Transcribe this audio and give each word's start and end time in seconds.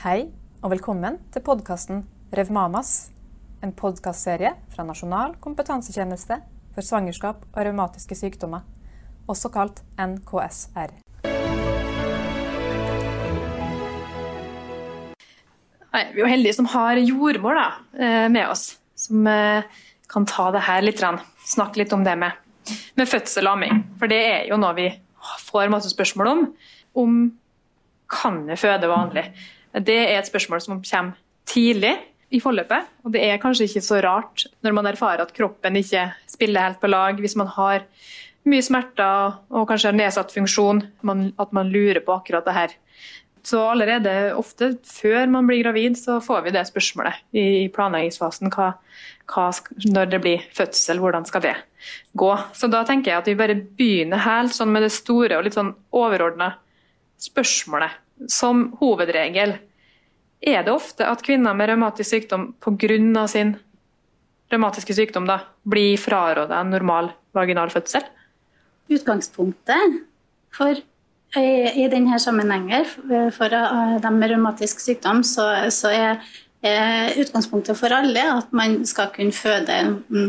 Hei, 0.00 0.30
og 0.64 0.70
velkommen 0.72 1.18
til 1.28 1.42
podkasten 1.44 1.98
Revmamas. 2.32 3.10
En 3.60 3.74
podkastserie 3.76 4.54
fra 4.72 4.86
Nasjonal 4.88 5.34
kompetansetjeneste 5.44 6.38
for 6.72 6.86
svangerskap 6.88 7.42
og 7.50 7.58
revmatiske 7.66 8.16
sykdommer, 8.16 8.62
også 9.28 9.50
kalt 9.52 9.82
NKSR. 10.00 10.94
Nei, 15.92 16.02
vi 16.14 16.16
er 16.16 16.22
jo 16.22 16.32
heldige 16.32 16.56
som 16.62 16.72
har 16.78 17.02
jordmor 17.04 17.60
da, 17.60 17.68
eh, 18.00 18.24
med 18.32 18.48
oss, 18.48 18.78
som 18.96 19.28
eh, 19.28 19.68
kan 20.08 20.24
ta 20.24 20.48
det 20.56 20.64
her 20.64 20.80
litt, 20.80 21.04
snakke 21.44 21.84
litt 21.84 21.92
om 21.92 22.08
det 22.08 22.16
med, 22.24 22.40
med 22.96 23.12
fødsel 23.12 23.52
og 23.52 23.58
amming. 23.58 23.84
For 24.00 24.08
det 24.08 24.24
er 24.32 24.48
jo 24.48 24.62
noe 24.64 24.72
vi 24.80 24.88
får 25.44 25.68
masse 25.68 25.92
spørsmål 25.92 26.32
om. 26.32 26.44
Om 26.96 27.24
kan 28.08 28.46
jeg 28.48 28.64
føde 28.64 28.88
vanlig? 28.88 29.28
Det 29.74 29.96
er 29.96 30.18
et 30.18 30.28
spørsmål 30.28 30.62
som 30.64 30.80
kommer 30.82 31.18
tidlig 31.50 31.94
i 32.30 32.40
forløpet. 32.42 32.88
Og 33.04 33.14
det 33.14 33.22
er 33.26 33.40
kanskje 33.42 33.68
ikke 33.68 33.84
så 33.84 34.00
rart 34.04 34.46
når 34.64 34.76
man 34.76 34.88
erfarer 34.90 35.24
at 35.24 35.34
kroppen 35.34 35.78
ikke 35.78 36.08
spiller 36.30 36.68
helt 36.68 36.80
på 36.82 36.90
lag. 36.90 37.18
Hvis 37.18 37.36
man 37.38 37.50
har 37.50 37.86
mye 38.48 38.64
smerter 38.64 39.40
og 39.52 39.66
kanskje 39.68 39.90
har 39.90 39.98
nedsatt 39.98 40.32
funksjon, 40.34 40.84
at 41.38 41.52
man 41.56 41.72
lurer 41.72 42.00
på 42.04 42.16
akkurat 42.16 42.46
det 42.46 42.56
her. 42.56 42.76
Så 43.46 43.60
allerede 43.70 44.34
ofte 44.36 44.74
før 44.84 45.30
man 45.32 45.46
blir 45.48 45.62
gravid, 45.62 45.96
så 45.96 46.18
får 46.20 46.42
vi 46.44 46.52
det 46.54 46.66
spørsmålet 46.68 47.22
i 47.32 47.68
planleggingsfasen. 47.72 48.50
Hva, 48.52 48.74
hva, 49.32 49.46
når 49.88 50.10
det 50.12 50.20
blir 50.24 50.44
fødsel, 50.56 51.00
hvordan 51.00 51.24
skal 51.28 51.44
det 51.46 51.54
gå? 52.20 52.30
Så 52.52 52.68
da 52.68 52.82
tenker 52.88 53.14
jeg 53.14 53.22
at 53.22 53.30
vi 53.30 53.38
bare 53.38 53.56
begynner 53.56 54.20
helt 54.26 54.56
sånn 54.56 54.72
med 54.74 54.84
det 54.84 54.92
store 54.92 55.38
og 55.38 55.46
litt 55.46 55.56
sånn 55.56 55.72
overordna 55.96 56.52
spørsmålet 57.20 57.96
som 58.28 58.68
hovedregel 58.80 59.56
er 60.40 60.64
det 60.64 60.72
ofte 60.72 61.04
at 61.04 61.22
kvinner 61.24 61.56
med 61.56 61.68
revmatisk 61.68 62.14
sykdom 62.14 62.52
pga. 62.64 63.26
sin 63.28 63.56
revmatiske 64.50 64.96
sykdom 64.96 65.28
da, 65.28 65.40
blir 65.62 65.98
frarådet 66.00 66.56
en 66.56 66.70
normal 66.72 67.12
vaginal 67.36 67.70
fødsel? 67.70 68.06
Utgangspunktet 68.90 70.00
for, 70.50 70.78
i 71.38 71.88
denne 71.92 72.18
sammenhengen 72.18 72.86
for 73.36 73.52
dem 74.02 74.18
med 74.18 74.32
revmatisk 74.32 74.80
sykdom, 74.82 75.22
så, 75.22 75.46
så 75.70 75.92
er, 75.94 76.24
er, 76.66 77.12
utgangspunktet 77.22 77.78
for 77.78 77.94
alle 77.94 78.24
at 78.32 78.50
man 78.56 78.80
skal 78.88 79.12
kunne 79.14 79.36
føde 79.36 79.76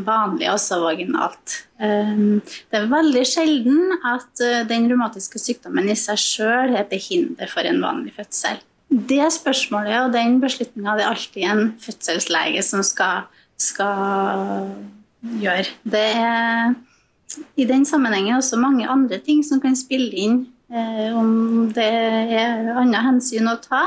vanlig, 0.05 0.45
altså 0.51 0.83
vaginalt. 0.83 1.63
Det 1.79 2.77
er 2.77 2.91
veldig 2.91 3.23
sjelden 3.25 3.95
at 4.05 4.43
eh, 4.45 4.61
den 4.69 4.85
revmatiske 4.91 5.41
sykdommen 5.41 5.89
i 5.89 5.97
seg 5.97 6.19
sjøl 6.21 6.75
er 6.77 6.85
til 6.91 7.01
hinder 7.01 7.49
for 7.49 7.65
en 7.65 7.81
vanlig 7.81 8.13
fødsel. 8.19 8.61
Det 8.91 9.23
spørsmålet 9.31 9.97
og 10.01 10.13
den 10.15 10.39
beslutninga 10.43 10.97
er 10.97 11.07
alltid 11.07 11.43
en 11.47 11.67
fødselslege 11.79 12.63
som 12.65 12.83
skal, 12.83 13.27
skal 13.55 14.71
gjøre. 15.39 15.69
Det 15.87 16.07
er 16.19 16.73
i 17.55 17.65
den 17.67 17.85
sammenhengen 17.87 18.35
også 18.35 18.59
mange 18.59 18.89
andre 18.89 19.21
ting 19.23 19.45
som 19.47 19.61
kan 19.63 19.77
spille 19.79 20.11
inn. 20.11 20.41
Eh, 20.71 21.11
om 21.15 21.71
det 21.75 21.87
er 21.87 22.71
andre 22.79 23.03
hensyn 23.07 23.47
å 23.51 23.57
ta. 23.63 23.83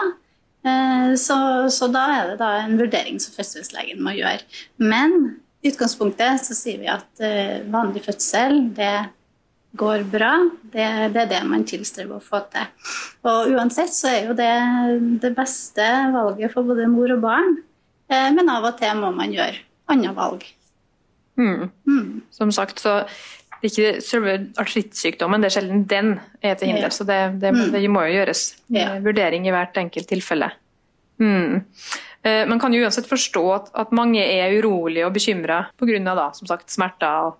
Eh, 0.64 1.12
så, 1.20 1.36
så, 1.72 1.89
da 1.92 2.05
er 2.14 2.33
det 2.33 2.41
da 2.41 2.50
en 2.62 2.78
vurdering 2.80 3.20
som 3.20 3.36
fødselslegen 3.36 4.00
må 4.05 4.16
gjøre. 4.16 4.44
Men 4.80 5.36
i 5.64 5.72
utgangspunktet 5.72 6.44
så 6.44 6.56
sier 6.56 6.80
vi 6.80 6.91
at 6.92 7.24
eh, 7.24 7.61
vanlig 7.72 8.05
fødsel 8.05 8.62
det 8.77 8.94
går 9.77 10.06
bra. 10.11 10.33
Det, 10.62 10.86
det, 11.14 11.22
er 11.25 11.30
det 11.30 11.42
man 11.48 11.67
tilstreber 11.69 12.19
å 12.19 12.25
få 12.25 12.42
til. 12.53 12.67
Og 13.27 13.55
uansett 13.55 13.94
så 13.94 14.11
er 14.12 14.28
jo 14.30 14.36
det 14.39 14.53
det 15.22 15.33
beste 15.36 15.86
valget 16.14 16.55
for 16.55 16.67
både 16.67 16.91
mor 16.91 17.14
og 17.17 17.22
barn. 17.25 17.56
Uh, 18.11 18.30
men 18.36 18.50
av 18.52 18.67
og 18.69 18.77
til 18.80 19.00
må 19.00 19.11
man 19.17 19.33
gjøre 19.34 19.58
andre 19.91 20.12
valg. 20.17 20.45
Mm. 21.41 21.70
Mm. 21.89 22.11
Som 22.30 22.52
sagt, 22.55 22.83
så 22.83 23.02
det 23.64 23.70
er 23.70 23.72
ikke 23.72 24.05
selve 24.05 24.33
artrittsykdommen, 24.61 25.40
det 25.40 25.48
er 25.48 25.55
sjelden 25.57 25.85
den 25.89 26.11
er 26.45 26.58
til 26.61 26.68
hinder. 26.68 26.91
Ja. 26.91 26.92
Så 26.92 27.06
det, 27.08 27.20
det, 27.41 27.55
mm. 27.56 27.62
det, 27.73 27.85
må 27.91 28.05
jo 28.05 28.18
gjøres 28.18 28.42
ja. 28.74 28.98
vurdering 29.05 29.48
i 29.48 29.55
hvert 29.55 29.79
enkelt 29.80 30.11
tilfelle. 30.11 30.51
Mm. 31.23 31.62
Eh, 32.24 32.42
man 32.48 32.61
kan 32.61 32.74
jo 32.74 32.83
uansett 32.85 33.08
forstå 33.08 33.45
at, 33.55 33.70
at 33.85 33.95
mange 33.96 34.20
er 34.20 34.52
urolige 34.58 35.06
og 35.06 35.14
bekymra 35.17 35.62
pga. 35.80 36.30
smerter 36.67 37.29
og 37.29 37.39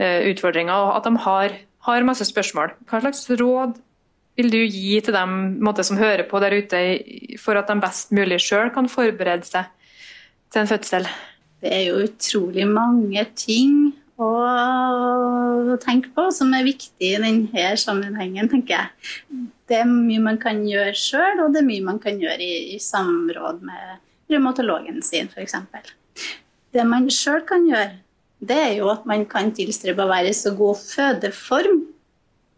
uh, 0.00 0.20
utfordringer, 0.30 0.72
og 0.72 0.96
at 0.96 1.04
de 1.04 1.22
har, 1.24 1.56
har, 1.88 2.06
masse 2.06 2.26
spørsmål. 2.28 2.74
Hva 2.88 3.02
slags 3.02 3.26
råd 3.40 3.78
vil 4.38 4.52
du 4.52 4.60
gi 4.62 4.98
til 5.02 5.16
dem 5.16 5.58
måte, 5.64 5.84
som 5.86 5.98
hører 5.98 6.26
på 6.28 6.40
der 6.42 6.54
ute, 6.60 6.82
for 7.42 7.58
at 7.58 7.70
de 7.70 7.78
best 7.82 8.14
mulig 8.14 8.38
sjøl 8.44 8.70
kan 8.74 8.90
forberede 8.90 9.48
seg 9.48 9.66
til 10.52 10.62
en 10.62 10.70
fødsel? 10.70 11.08
Det 11.58 11.72
er 11.74 11.88
jo 11.88 12.02
utrolig 12.04 12.68
mange 12.70 13.24
ting 13.38 13.88
å 14.18 15.78
tenke 15.82 16.10
på 16.14 16.28
som 16.34 16.52
er 16.54 16.66
viktig 16.66 17.12
i 17.12 17.18
denne 17.22 17.70
sammenhengen, 17.78 18.50
tenker 18.50 18.74
jeg. 18.76 19.46
Det 19.68 19.82
er 19.82 19.90
mye 19.90 20.22
man 20.22 20.38
kan 20.42 20.62
gjøre 20.66 20.94
sjøl, 20.96 21.42
og 21.44 21.54
det 21.54 21.62
er 21.62 21.68
mye 21.68 21.86
man 21.86 21.98
kan 22.02 22.18
gjøre 22.22 22.42
i, 22.42 22.76
i 22.76 22.78
samråd 22.82 23.62
med 23.66 23.98
revmatologen 24.30 25.02
sin, 25.02 25.30
f.eks. 25.34 25.58
Det 26.74 26.84
man 26.86 27.08
sjøl 27.12 27.44
kan 27.48 27.66
gjøre, 27.68 27.98
det 28.38 28.56
er 28.56 28.74
jo 28.78 28.90
at 28.92 29.06
man 29.08 29.24
kan 29.28 29.50
tilstrebe 29.54 30.04
å 30.04 30.10
være 30.10 30.30
i 30.30 30.36
så 30.36 30.52
god 30.56 30.78
fødeform 30.78 31.80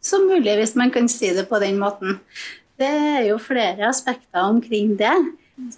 som 0.04 0.26
mulig, 0.28 0.54
hvis 0.56 0.76
man 0.80 0.92
kan 0.92 1.08
si 1.12 1.30
det 1.36 1.46
på 1.48 1.60
den 1.60 1.78
måten. 1.80 2.18
Det 2.80 2.88
er 2.88 3.26
jo 3.28 3.40
flere 3.40 3.88
aspekter 3.88 4.46
omkring 4.46 4.94
det. 5.00 5.16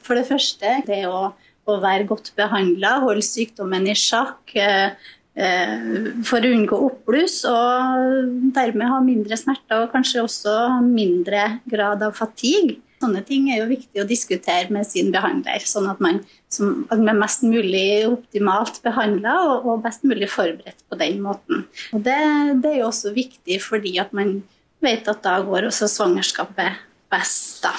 For 0.07 0.19
det 0.19 0.29
første 0.29 0.77
det 0.87 1.01
å, 1.11 1.33
å 1.67 1.79
være 1.83 2.07
godt 2.11 2.31
behandla, 2.39 3.01
holde 3.03 3.25
sykdommen 3.27 3.89
i 3.91 3.97
sjakk. 3.99 4.55
Eh, 4.55 4.95
eh, 5.35 5.89
for 6.29 6.39
å 6.39 6.53
unngå 6.55 6.79
oppbluss 6.87 7.41
og 7.51 8.31
dermed 8.55 8.91
ha 8.93 9.03
mindre 9.03 9.39
smerter 9.39 9.83
og 9.87 9.95
kanskje 9.95 10.23
også 10.23 10.57
mindre 10.87 11.59
grad 11.67 12.07
av 12.07 12.15
fatigue. 12.19 12.79
Sånne 13.03 13.25
ting 13.27 13.49
er 13.51 13.63
jo 13.63 13.71
viktig 13.73 14.03
å 14.03 14.07
diskutere 14.09 14.71
med 14.75 14.87
sin 14.87 15.11
behandler, 15.15 15.65
sånn 15.67 15.89
at 15.91 16.01
man, 16.05 16.21
som, 16.53 16.85
er 16.95 17.19
mest 17.19 17.43
mulig 17.43 18.07
optimalt 18.07 18.79
behandla 18.85 19.35
og, 19.49 19.67
og, 19.67 19.83
best 19.83 20.07
mulig 20.07 20.31
forberedt 20.31 20.85
på 20.87 20.99
den 21.01 21.19
måten. 21.25 21.65
Og 21.91 22.05
det, 22.07 22.19
det, 22.63 22.77
er 22.77 22.83
jo 22.85 22.91
også 22.93 23.15
viktig 23.17 23.59
fordi 23.65 23.97
at 24.03 24.15
man 24.15 24.39
vet 24.83 25.09
at 25.11 25.23
da 25.25 25.41
går 25.43 25.67
også 25.69 25.91
svangerskapet 25.91 26.79
best. 27.13 27.65
da. 27.67 27.75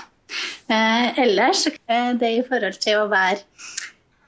Eh, 0.68 1.20
ellers, 1.24 1.68
eh, 1.88 2.12
det 2.20 2.36
i 2.38 2.44
forhold 2.48 2.80
til 2.84 3.02
å 3.02 3.10
være 3.12 3.44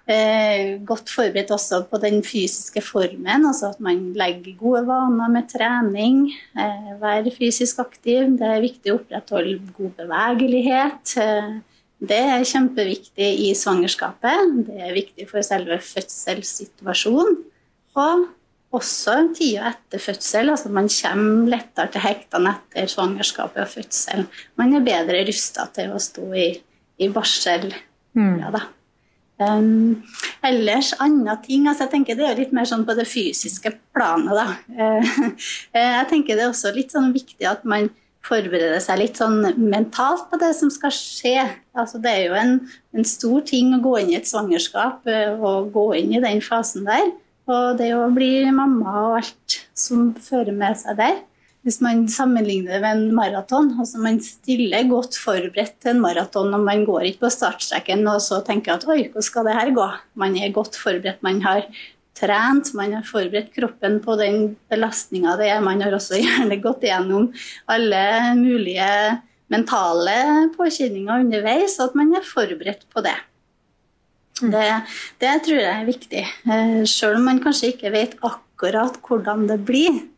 Eh, 0.05 0.75
godt 0.85 1.09
forberedt 1.09 1.49
også 1.49 1.79
på 1.89 1.97
den 1.97 2.19
fysiske 2.21 2.81
formen, 2.85 3.47
altså 3.49 3.71
at 3.71 3.79
man 3.81 4.11
legger 4.13 4.53
gode 4.59 4.83
vaner 4.85 5.31
med 5.33 5.47
trening. 5.49 6.27
Eh, 6.53 6.91
være 7.01 7.33
fysisk 7.33 7.81
aktiv. 7.81 8.35
Det 8.38 8.45
er 8.45 8.61
viktig 8.61 8.93
å 8.93 8.99
opprettholde 8.99 9.57
god 9.73 9.95
bevegelighet. 10.03 11.16
Eh, 11.23 11.57
det 12.05 12.21
er 12.21 12.45
kjempeviktig 12.45 13.31
i 13.47 13.49
svangerskapet. 13.57 14.53
Det 14.67 14.77
er 14.77 14.93
viktig 14.93 15.25
for 15.31 15.41
selve 15.45 15.79
fødselssituasjonen. 15.81 17.39
Og 17.95 18.27
også 18.75 19.17
tida 19.33 19.72
etter 19.72 20.03
fødsel. 20.03 20.53
altså 20.53 20.69
Man 20.69 20.91
kommer 20.91 21.49
lettere 21.55 21.95
til 21.95 22.05
hektene 22.05 22.53
etter 22.59 22.93
svangerskapet 22.93 23.63
og 23.63 23.73
fødsel. 23.73 24.25
Man 24.59 24.75
er 24.75 24.85
bedre 24.85 25.25
rusta 25.25 25.66
til 25.73 25.95
å 25.95 26.01
stå 26.03 26.29
i, 26.37 26.49
i 27.01 27.09
barsel. 27.09 27.72
Mm. 28.13 28.35
Ja, 28.43 28.53
da. 28.53 28.67
Um, 29.35 30.03
ellers 30.47 30.94
andre 31.03 31.34
ting 31.44 31.66
altså 31.68 31.84
jeg 31.84 31.91
tenker 31.91 32.16
Det 32.16 32.23
er 32.23 32.38
litt 32.40 32.53
mer 32.56 32.68
sånn 32.69 32.85
på 32.88 32.94
det 32.96 33.03
fysiske 33.09 33.73
planet. 33.96 34.31
da. 34.31 34.46
Uh, 34.72 35.35
jeg 35.75 36.07
tenker 36.12 36.38
det 36.38 36.46
er 36.46 36.53
også 36.53 36.72
litt 36.75 36.96
sånn 36.96 37.12
viktig 37.16 37.47
at 37.50 37.66
man 37.68 37.90
forbereder 38.25 38.79
seg 38.81 39.01
litt 39.01 39.19
sånn 39.19 39.44
mentalt 39.59 40.29
på 40.31 40.40
det 40.41 40.53
som 40.57 40.72
skal 40.73 40.94
skje. 40.96 41.44
Altså 41.78 42.00
Det 42.01 42.13
er 42.13 42.23
jo 42.29 42.40
en, 42.40 42.56
en 42.96 43.06
stor 43.06 43.43
ting 43.46 43.76
å 43.76 43.84
gå 43.84 43.99
inn 44.02 44.16
i 44.16 44.17
et 44.22 44.29
svangerskap 44.29 45.03
uh, 45.03 45.35
og 45.35 45.72
gå 45.76 45.85
inn 45.99 46.16
i 46.16 46.23
den 46.23 46.41
fasen 46.46 46.87
der. 46.87 47.11
Og 47.52 47.76
det 47.78 47.91
å 47.93 48.08
bli 48.14 48.47
mamma 48.49 48.96
og 49.03 49.20
alt 49.20 49.59
som 49.78 50.14
fører 50.17 50.55
med 50.55 50.79
seg 50.79 50.97
der. 50.97 51.20
Hvis 51.66 51.79
man 51.82 52.03
sammenligner 52.12 52.76
det 52.76 52.82
med 52.84 52.94
en 52.94 53.16
maraton, 53.17 53.72
altså 53.82 53.97
man 53.97 54.20
stiller 54.22 54.85
godt 54.85 55.16
forberedt 55.17 55.79
til 55.82 55.96
en 55.96 56.03
maraton, 56.03 56.53
og 56.53 56.62
man 56.62 56.84
går 56.85 57.08
ikke 57.09 57.23
på 57.23 57.32
startstreken 57.34 58.06
og 58.12 58.22
så 58.22 58.44
tenker 58.46 58.76
at 58.76 58.85
oi, 58.85 59.08
hvordan 59.08 59.26
skal 59.26 59.50
det 59.50 59.56
her 59.58 59.72
gå? 59.73 59.88
Man 60.22 60.38
er 60.38 60.53
godt 60.53 60.78
forberedt, 60.78 61.26
man 61.26 61.41
har 61.41 61.66
trent, 62.16 62.70
man 62.78 62.94
har 63.00 63.09
forberedt 63.09 63.50
kroppen 63.58 63.97
på 64.06 64.14
den 64.22 64.53
belastninga 64.70 65.34
det 65.41 65.50
er. 65.56 65.66
Man 65.66 65.82
har 65.82 65.97
også 65.97 66.22
gjerne 66.28 66.62
gått 66.62 66.85
gjennom 66.85 67.32
alle 67.66 68.06
mulige 68.38 68.94
mentale 69.50 70.18
påkjenninger 70.53 71.26
underveis, 71.26 71.79
og 71.79 71.90
at 71.90 72.02
man 72.03 72.14
er 72.14 72.29
forberedt 72.29 72.85
på 72.94 73.02
det. 73.06 73.18
Det, 74.38 74.72
det 75.18 75.38
tror 75.47 75.64
jeg 75.64 75.73
er 75.73 75.88
viktig. 75.90 76.28
Sjøl 76.46 76.91
selv 76.94 77.23
om 77.23 77.32
man 77.32 77.41
kanskje 77.41 77.73
ikke 77.73 77.90
vet 77.96 78.20
akkurat 78.22 79.02
hvordan 79.02 79.47
det 79.50 79.64
blir, 79.66 80.03
Eh, 80.06 80.15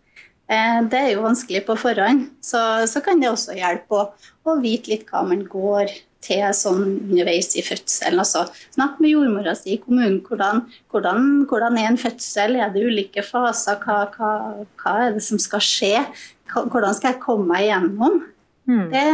det 0.48 1.00
er 1.00 1.10
jo 1.12 1.26
vanskelig 1.26 1.66
på 1.68 1.76
forhånd, 1.76 2.30
så, 2.40 2.60
så 2.88 3.02
kan 3.04 3.20
det 3.20 3.28
også 3.34 3.58
hjelpe 3.58 3.98
å, 3.98 4.06
å, 4.48 4.54
vite 4.64 4.94
litt 4.94 5.10
hva 5.10 5.26
man 5.28 5.42
går 5.44 5.92
til 6.24 6.44
sånn 6.56 6.84
underveis 7.10 7.52
i 7.60 7.64
fødselen. 7.66 8.22
Altså, 8.24 8.46
snakk 8.76 9.02
med 9.04 9.14
jordmora 9.14 9.54
si 9.58 9.76
i 9.76 9.82
kommunen. 9.82 10.22
Hvordan, 10.26 10.64
hvordan, 10.92 11.30
hvordan, 11.50 11.78
er 11.80 11.92
en 11.92 12.00
fødsel? 12.00 12.58
Er 12.60 12.74
det 12.74 12.86
ulike 12.88 13.24
faser? 13.26 13.80
Hva, 13.84 14.00
hva, 14.16 14.32
hva, 14.82 14.96
er 15.06 15.16
det 15.18 15.24
som 15.28 15.40
skal 15.42 15.64
skje? 15.64 15.94
Hvordan 16.54 16.96
skal 16.98 17.14
jeg 17.14 17.24
komme 17.24 17.48
meg 17.52 17.68
gjennom? 17.68 18.22
Mm. 18.68 18.86
Det, 18.92 19.08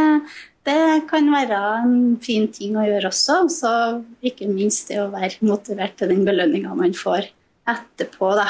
det, 0.66 0.80
kan 1.10 1.30
være 1.34 1.60
en 1.84 1.96
fin 2.22 2.46
ting 2.54 2.78
å 2.78 2.86
gjøre 2.86 3.10
også. 3.12 3.40
Så 3.52 3.72
ikke 4.26 4.50
minst 4.50 4.90
det 4.90 5.02
å 5.02 5.10
være 5.12 5.42
motivert 5.46 5.98
til 5.98 6.14
den 6.14 6.24
belønninga 6.26 6.74
man 6.78 6.94
får 6.98 7.30
etterpå. 7.70 8.34
Da. 8.38 8.48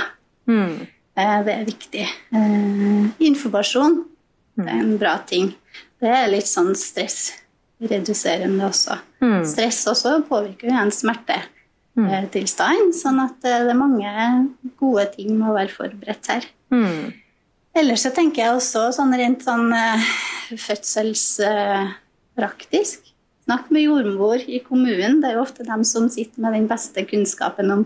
Mm. 0.50 0.84
Eh, 1.14 1.38
det 1.46 1.54
er 1.54 1.68
viktig. 1.68 2.06
Eh, 2.34 3.04
informasjon 3.28 4.00
det 4.54 4.70
er 4.70 4.80
en 4.80 4.98
bra 4.98 5.18
ting. 5.26 5.54
Det 6.02 6.10
er 6.10 6.28
litt 6.30 6.46
sånn 6.46 6.74
stressreduserende 6.78 8.66
også. 8.68 8.94
Mm. 9.24 9.44
Stress 9.50 9.86
også 9.90 10.10
påvirker 10.28 10.68
jo 10.70 10.76
en 10.78 10.92
smertetilstand, 10.94 12.84
mm. 12.90 12.98
sånn 12.98 13.18
at 13.24 13.36
det 13.42 13.52
er 13.56 13.74
mange 13.78 14.10
gode 14.78 15.04
ting 15.16 15.30
med 15.38 15.48
å 15.50 15.56
være 15.56 15.72
forberedt 15.74 16.26
her. 16.30 16.44
Mm. 16.74 17.04
Ellers 17.74 18.02
så 18.06 18.10
tenker 18.14 18.38
jeg 18.44 18.54
også 18.54 18.80
sånn 18.94 19.12
rent 19.18 19.42
sånn 19.42 19.68
fødselspraktisk. 20.54 23.00
Snakk 23.44 23.68
med 23.74 23.84
jordmor 23.84 24.40
i 24.48 24.58
kommunen. 24.64 25.18
Det 25.20 25.28
er 25.28 25.36
jo 25.36 25.44
ofte 25.44 25.66
dem 25.68 25.82
som 25.84 26.08
sitter 26.12 26.40
med 26.40 26.56
den 26.56 26.68
beste 26.70 27.04
kunnskapen 27.04 27.72
om, 27.74 27.82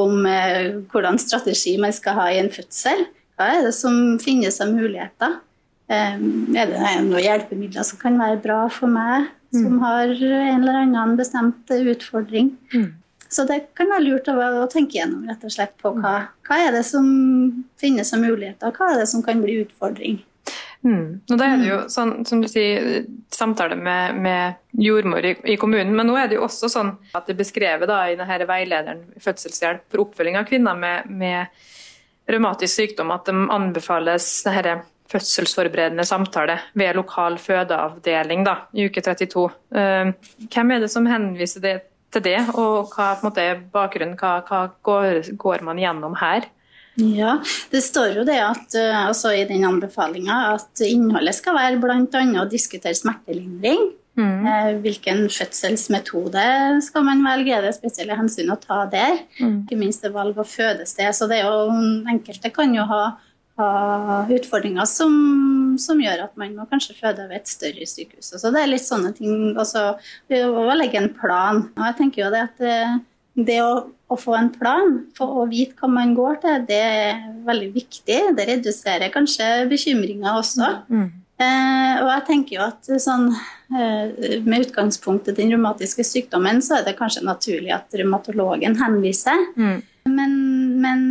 om 0.00 0.24
eh, 0.28 0.78
hvordan 0.92 1.20
strategi 1.20 1.74
man 1.80 1.92
skal 1.92 2.16
ha 2.16 2.30
i 2.32 2.38
en 2.40 2.48
fødsel. 2.52 3.04
Hva 3.36 3.50
er 3.58 3.66
det 3.66 3.74
som 3.76 4.16
finnes 4.22 4.56
av 4.64 4.72
muligheter? 4.72 5.36
Eh, 5.92 6.16
er 6.16 6.72
det 6.72 6.94
noen 7.04 7.20
hjelpemidler 7.20 7.84
som 7.84 8.00
kan 8.00 8.16
være 8.20 8.40
bra 8.40 8.64
for 8.72 8.88
meg, 8.88 9.28
mm. 9.52 9.60
som 9.60 9.78
har 9.84 10.16
en 10.16 10.62
eller 10.62 10.80
annen 10.86 11.14
bestemt 11.20 11.76
utfordring? 11.76 12.54
Mm. 12.72 12.90
Så 13.32 13.44
det 13.48 13.62
kan 13.76 13.92
være 13.92 14.04
lurt 14.06 14.28
å, 14.28 14.36
å, 14.36 14.66
tenke 14.72 14.98
gjennom 14.98 15.28
rett 15.28 15.44
og 15.44 15.52
slett 15.52 15.72
på 15.80 15.94
hva, 15.96 16.16
hva 16.48 16.58
er 16.60 16.74
det 16.76 16.84
som 16.88 17.06
finnes 17.80 18.12
av 18.12 18.20
muligheter, 18.24 18.72
hva 18.76 18.92
er 18.92 19.02
det 19.02 19.08
som 19.12 19.24
kan 19.24 19.40
bli 19.44 19.62
utfordring. 19.62 20.20
Mm. 20.82 21.22
Og 21.30 21.38
da 21.38 21.46
er 21.46 21.60
det 21.60 21.68
jo 21.68 21.78
mm. 21.84 21.90
sånn, 21.94 22.12
som 22.26 22.40
du 22.42 22.48
sier, 22.50 23.04
samtale 23.32 23.76
med, 23.78 24.18
med 24.22 24.82
jordmor 24.82 25.24
i, 25.24 25.36
i, 25.54 25.56
kommunen. 25.60 25.94
Men 25.96 26.10
nå 26.10 26.16
er 26.18 26.30
det 26.30 26.40
jo 26.40 26.46
også 26.46 26.70
sånn 26.72 26.94
at 27.14 27.28
det 27.28 27.36
er 27.36 27.42
beskrevet 27.42 27.90
da, 27.90 28.00
i 28.10 28.16
denne 28.18 28.48
veilederen 28.48 29.04
fødselshjelp 29.22 29.86
for 29.92 30.06
oppfølging 30.06 30.40
av 30.40 30.48
kvinner 30.50 30.78
med, 30.78 31.12
med 31.12 31.62
revmatisk 32.30 32.80
sykdom 32.80 33.14
at 33.14 33.30
de 33.30 33.36
anbefales 33.54 34.28
denne 34.46 34.80
fødselsforberedende 35.12 36.04
samtale 36.08 36.58
ved 36.78 36.96
lokal 36.96 37.36
fødeavdeling 37.40 38.46
da, 38.46 38.56
i 38.72 38.86
uke 38.88 39.02
32. 39.04 39.46
Eh, 39.76 40.12
hvem 40.48 40.72
er 40.72 40.84
det 40.84 40.90
som 40.92 41.08
henviser 41.08 41.64
det, 41.64 41.74
til 42.12 42.24
det, 42.24 42.38
og 42.60 42.92
hva 42.92 43.14
måte, 43.24 43.44
er 43.44 43.62
bakgrunnen? 43.72 44.16
Hva, 44.20 44.40
hva 44.48 44.66
går, 44.84 45.22
går, 45.40 45.64
man 45.64 45.80
gjennom 45.80 46.16
her? 46.20 46.48
Ja, 47.00 47.38
Det 47.72 47.80
står 47.80 48.18
jo 48.18 48.24
det 48.28 48.36
at, 48.42 48.68
også 48.68 48.92
altså 49.06 49.32
i 49.32 49.46
den 49.48 49.64
anbefalinga 49.64 50.38
at 50.58 50.82
innholdet 50.84 51.38
skal 51.38 51.56
være 51.56 51.80
bl.a. 51.80 52.22
å 52.42 52.48
diskutere 52.50 52.96
smertelindring. 52.98 53.92
Mm. 54.20 54.44
Eh, 54.44 54.70
hvilken 54.84 55.22
fødselsmetode 55.32 56.44
skal 56.84 57.06
man 57.06 57.24
velge? 57.24 57.54
Er 57.56 57.64
det 57.64 57.72
spesielle 57.78 58.18
hensyn 58.18 58.52
å 58.52 58.60
ta 58.60 58.84
der? 58.92 59.22
Mm. 59.40 59.62
Ikke 59.64 59.78
minst 59.80 60.04
det 60.04 60.12
valg 60.12 60.36
av 60.36 60.50
fødested. 60.52 61.16
Så 61.16 61.30
det 61.30 61.40
er 61.40 61.48
jo, 61.48 61.78
Enkelte 62.12 62.52
kan 62.52 62.76
jo 62.76 62.84
ha 62.90 63.04
ha 63.60 64.26
utfordringer 64.32 64.86
som, 64.88 65.14
som, 65.80 66.00
gjør 66.00 66.26
at 66.26 66.36
man 66.40 66.54
må 66.56 66.66
kanskje 66.70 66.96
føde 66.96 67.26
ved 67.28 67.42
et 67.42 67.50
større 67.50 67.86
sykehus. 67.88 68.32
Så 68.40 68.52
det 68.52 68.62
er 68.62 68.70
litt 68.70 68.86
sånne 68.86 69.12
ting. 69.16 69.52
Også, 69.60 69.82
å 70.32 70.76
legge 70.78 71.00
en 71.00 71.10
plan. 71.16 71.66
Og 71.76 71.88
jeg 71.90 71.98
tenker 72.00 72.24
jo 72.24 72.30
det 72.32 72.46
at 72.48 72.62
det, 73.34 73.58
å, 73.64 73.86
å, 74.12 74.18
få 74.20 74.36
en 74.36 74.50
plan, 74.52 74.98
for 75.16 75.42
å 75.42 75.48
vite 75.50 75.76
hva 75.80 75.88
man 75.88 76.12
går 76.16 76.40
til, 76.42 76.64
det 76.68 76.80
er 76.84 77.22
veldig 77.46 77.70
viktig. 77.74 78.20
Det 78.36 78.48
reduserer 78.48 79.12
kanskje 79.14 79.48
bekymringer 79.70 80.40
også. 80.42 80.68
Mm. 80.92 81.08
Eh, 81.42 81.94
og 82.02 82.10
jeg 82.10 82.24
tenker 82.28 82.58
jo 82.58 82.64
at 82.66 82.90
sånn, 83.02 83.30
eh, 83.72 84.42
med 84.44 84.66
utgangspunkt 84.66 85.30
i 85.30 85.36
den 85.36 85.54
revmatiske 85.54 86.04
sykdommen, 86.06 86.60
så 86.62 86.78
er 86.78 86.84
det 86.86 86.98
kanskje 86.98 87.24
naturlig 87.26 87.72
at 87.74 87.96
revmatologen 87.98 88.76
henviser. 88.80 89.48
Mm. 89.56 89.80
Men, 90.12 90.32
men 90.82 91.02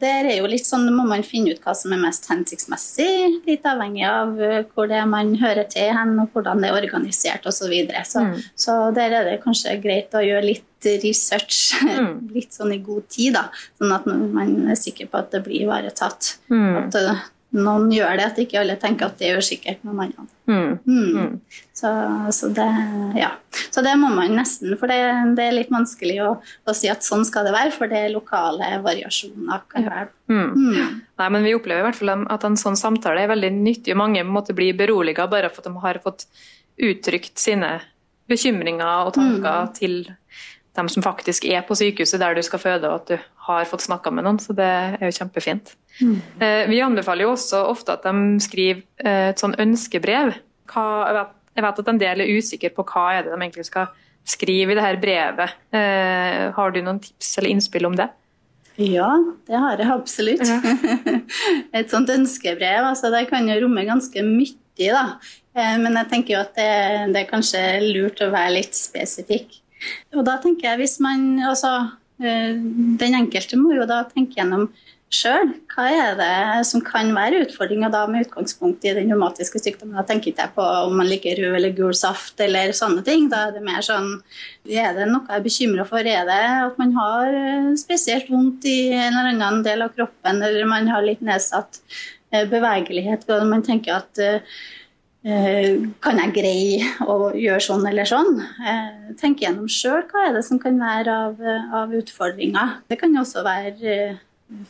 der 0.00 0.24
er 0.24 0.38
jo 0.38 0.48
litt 0.48 0.64
sånn, 0.64 0.86
må 0.96 1.04
man 1.08 1.24
finne 1.26 1.52
ut 1.52 1.60
hva 1.64 1.74
som 1.76 1.92
er 1.92 2.00
mest 2.00 2.26
hensiktsmessig. 2.30 3.42
Litt 3.46 3.66
avhengig 3.68 4.06
av 4.08 4.40
eh, 4.40 4.58
hvor 4.72 4.90
det 4.90 4.98
er 4.98 5.08
man 5.08 5.34
hører 5.40 5.68
til 5.70 5.92
hen, 5.94 6.16
og 6.22 6.34
hvordan 6.34 6.64
det 6.64 6.70
er 6.72 6.80
organisert 6.80 7.46
osv. 7.46 7.62
Så, 7.62 7.70
videre. 7.70 8.04
så 8.08 8.26
mm. 8.26 8.36
Så 8.58 8.76
der 8.96 9.18
er 9.20 9.28
det 9.28 9.40
kanskje 9.44 9.78
greit 9.84 10.16
å 10.16 10.24
gjøre 10.24 10.48
litt 10.48 10.68
research 11.02 11.74
mm. 11.82 12.14
litt 12.36 12.56
sånn 12.56 12.74
i 12.74 12.80
god 12.84 13.08
tid, 13.12 13.36
da. 13.38 13.48
Sånn 13.80 13.94
at 13.94 14.08
man 14.08 14.56
er 14.72 14.78
sikker 14.78 15.10
på 15.12 15.20
at 15.20 15.30
det 15.34 15.44
blir 15.46 15.66
ivaretatt. 15.66 16.36
Mm. 16.52 16.74
At 16.84 16.98
uh, 16.98 17.22
noen 17.52 17.90
gjør 17.92 18.16
det, 18.16 18.26
at 18.30 18.38
ikke 18.40 18.60
alle 18.62 18.78
tenker 18.80 19.10
at 19.10 19.18
det 19.20 19.28
gjør 19.28 19.44
sikkert 19.44 19.82
noen 19.84 20.06
andre. 20.06 20.24
Mm. 20.48 20.70
Mm. 20.86 21.10
mm. 21.18 21.60
Så, 21.82 21.90
så, 22.30 22.48
det, 22.54 22.66
ja. 23.18 23.32
så, 23.74 23.82
det, 23.82 23.92
må 23.98 24.12
man 24.14 24.36
nesten, 24.38 24.76
for 24.78 24.90
det, 24.90 25.00
det 25.36 25.48
er 25.48 25.56
litt 25.56 25.72
vanskelig 25.74 26.20
å, 26.22 26.28
å, 26.38 26.74
si 26.78 26.86
at 26.92 27.02
sånn 27.02 27.26
skal 27.26 27.48
det 27.48 27.54
være, 27.56 27.72
for 27.74 27.90
det 27.90 28.04
er 28.04 28.14
lokale 28.14 28.68
variasjoner. 28.84 29.66
Ja. 29.82 30.06
Mm. 30.30 30.52
mm. 30.54 31.00
Nei, 31.20 31.28
men 31.34 31.44
Vi 31.48 31.56
opplever 31.58 31.82
i 31.82 31.88
hvert 31.90 31.98
fall 31.98 32.14
at 32.14 32.46
en 32.46 32.58
sånn 32.60 32.78
samtale 32.78 33.26
er 33.26 33.32
veldig 33.34 33.52
nyttig. 33.58 33.98
Mange 33.98 34.24
måtte 34.24 34.56
bli 34.56 34.70
beroliget 34.78 35.32
bare 35.32 35.50
for 35.52 35.64
at 35.64 35.68
de 35.68 35.84
har 35.84 36.00
fått 36.04 36.28
uttrykt 36.82 37.36
sine 37.42 37.74
bekymringer 38.30 39.08
og 39.08 39.16
tanker 39.18 39.66
mm. 39.66 39.72
til 39.76 39.98
dem 40.76 40.88
som 40.88 41.04
faktisk 41.04 41.44
er 41.48 41.64
på 41.66 41.76
sykehuset 41.76 42.20
der 42.22 42.36
du 42.36 42.42
skal 42.44 42.60
føde, 42.62 42.88
og 42.88 43.02
at 43.02 43.10
du 43.12 43.26
har 43.46 43.68
fått 43.68 43.84
snakka 43.84 44.12
med 44.14 44.24
noen. 44.26 44.40
Så 44.40 44.56
det 44.56 44.68
er 44.68 45.04
jo 45.04 45.16
kjempefint. 45.18 45.74
Mm. 46.00 46.16
Eh, 46.40 46.62
vi 46.70 46.80
anbefaler 46.84 47.26
jo 47.26 47.34
også 47.34 47.64
ofte 47.68 47.96
at 47.96 48.06
de 48.06 48.40
skriver 48.42 48.80
eh, 49.04 49.28
et 49.32 49.42
sånn 49.42 49.56
ønskebrev. 49.60 50.32
Hva, 50.72 50.86
jeg 51.52 51.66
vet 51.66 51.82
at 51.84 51.92
en 51.92 52.00
del 52.00 52.24
er 52.24 52.32
usikre 52.38 52.72
på 52.72 52.86
hva 52.88 53.10
er 53.18 53.26
det 53.26 53.34
de 53.34 53.38
egentlig 53.40 53.68
skal 53.68 53.92
skrive 54.24 54.72
i 54.72 54.78
det 54.78 54.86
her 54.86 55.00
brevet. 55.02 55.60
Eh, 55.74 56.48
har 56.56 56.72
du 56.72 56.80
noen 56.80 57.02
tips 57.02 57.36
eller 57.38 57.52
innspill 57.52 57.90
om 57.90 57.98
det? 57.98 58.08
Ja, 58.80 59.10
det 59.50 59.58
har 59.60 59.76
jeg 59.76 59.92
absolutt. 59.92 60.48
Ja. 60.48 61.18
et 61.78 61.92
sånt 61.92 62.08
ønskebrev 62.08 62.88
altså, 62.88 63.12
det 63.12 63.26
kan 63.28 63.50
jo 63.50 63.60
romme 63.66 63.84
ganske 63.84 64.24
mye. 64.24 64.56
da. 64.80 65.04
Men 65.52 65.98
jeg 66.00 66.08
tenker 66.08 66.32
jo 66.32 66.40
at 66.40 66.54
det, 66.56 66.70
det 67.12 67.20
er 67.20 67.28
kanskje 67.28 67.60
lurt 67.84 68.22
å 68.24 68.30
være 68.32 68.54
litt 68.56 68.78
spesifikk. 68.78 69.58
Og 70.16 70.24
da 70.28 70.38
tenker 70.42 70.70
jeg 70.70 70.82
hvis 70.82 70.98
man 71.02 71.42
altså 71.42 71.72
eh, 72.22 72.54
Den 73.00 73.18
enkelte 73.18 73.58
må 73.60 73.74
jo 73.76 73.88
da 73.88 74.02
tenke 74.10 74.38
gjennom 74.40 74.70
sjøl 75.12 75.50
hva 75.72 75.84
er 75.92 76.14
det 76.16 76.64
som 76.68 76.80
kan 76.84 77.10
være 77.12 77.42
utfordringa 77.44 77.90
da 77.92 78.02
med 78.08 78.26
utgangspunkt 78.26 78.84
i 78.86 78.94
den 78.96 79.10
rheumatiske 79.12 79.60
sykdommen. 79.60 79.98
Da 79.98 80.04
tenker 80.08 80.30
ikke 80.32 80.46
jeg 80.46 80.54
på 80.56 80.64
om 80.86 80.96
man 80.96 81.08
liker 81.10 81.36
rød 81.36 81.56
eller 81.58 81.74
gul 81.76 81.92
saft 81.96 82.40
eller 82.40 82.72
sånne 82.76 83.04
ting. 83.06 83.28
Da 83.32 83.46
er 83.48 83.54
det 83.56 83.64
mer 83.66 83.84
sånn 83.84 84.14
Er 84.68 84.96
det 84.96 85.08
noe 85.10 85.26
jeg 85.28 85.38
er 85.38 85.44
bekymra 85.44 85.86
for? 85.88 86.00
Er 86.00 86.24
det 86.28 86.40
at 86.64 86.80
man 86.80 86.96
har 86.96 87.36
eh, 87.36 87.72
spesielt 87.80 88.30
vondt 88.32 88.64
i 88.68 88.92
en 88.94 89.12
eller 89.12 89.34
annen 89.34 89.64
del 89.66 89.84
av 89.84 89.92
kroppen, 89.96 90.40
eller 90.40 90.68
man 90.70 90.88
har 90.92 91.04
litt 91.04 91.24
nedsatt 91.24 91.82
eh, 92.32 92.46
bevegelighet? 92.48 93.28
Man 93.48 93.64
tenker 93.66 94.00
at 94.00 94.24
kan 95.22 96.18
jeg 96.18 96.34
greie 96.34 96.86
å 97.06 97.30
gjøre 97.38 97.62
sånn 97.62 97.84
eller 97.86 98.08
sånn? 98.08 98.40
Tenke 98.40 99.20
tenk 99.20 99.44
gjennom 99.44 99.68
sjøl 99.70 100.02
hva 100.10 100.26
er 100.26 100.34
det 100.34 100.42
som 100.48 100.58
kan 100.62 100.80
være 100.82 101.14
av, 101.28 101.44
av 101.78 101.94
utfordringer. 101.94 102.80
Det 102.90 102.98
kan 102.98 103.14
også 103.20 103.44
være 103.46 103.92
eh, 103.92 104.16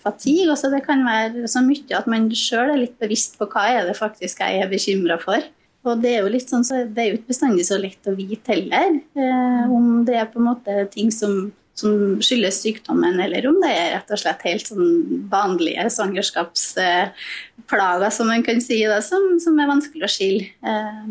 fatigue. 0.02 0.50
Også 0.52 0.68
det 0.74 0.82
kan 0.84 1.06
være 1.06 1.48
så 1.48 1.64
mye 1.64 1.96
at 1.96 2.10
man 2.10 2.28
sjøl 2.36 2.74
er 2.74 2.82
litt 2.82 2.98
bevisst 3.00 3.38
på 3.40 3.48
hva 3.48 3.64
er 3.78 3.88
det 3.88 3.96
faktisk 3.96 4.44
jeg 4.44 4.60
er 4.60 4.68
bekymra 4.68 5.16
for. 5.22 5.40
Og 5.88 6.04
det 6.04 6.12
er 6.14 6.20
jo 6.22 6.34
litt 6.34 6.52
sånn, 6.52 6.66
så 6.68 6.84
det 6.84 7.00
er 7.00 7.08
jo 7.08 7.16
ikke 7.18 7.32
bestandig 7.32 7.64
så 7.66 7.80
lett 7.80 8.06
å 8.06 8.14
vite 8.14 8.54
heller 8.54 9.00
om 9.72 10.04
det 10.06 10.20
er 10.20 10.28
på 10.30 10.38
en 10.38 10.46
måte 10.52 10.84
ting 10.92 11.08
som 11.10 11.48
som 11.78 12.20
skyldes 12.22 12.62
sykdommen, 12.62 13.20
eller 13.24 13.46
om 13.48 13.56
det 13.62 13.70
er 13.72 13.92
rett 13.94 14.10
og 14.12 14.18
slett 14.20 14.42
helt 14.44 14.66
sånn 14.68 14.88
vanlige 15.32 15.90
svangerskapsplager, 15.94 18.10
som 18.12 18.26
man 18.28 18.42
kan 18.44 18.60
si, 18.60 18.86
da, 18.88 19.00
som, 19.04 19.40
som, 19.42 19.60
er 19.60 19.68
vanskelig 19.70 20.04
å 20.04 20.12
skille. 20.12 20.44
Eh, 20.60 21.04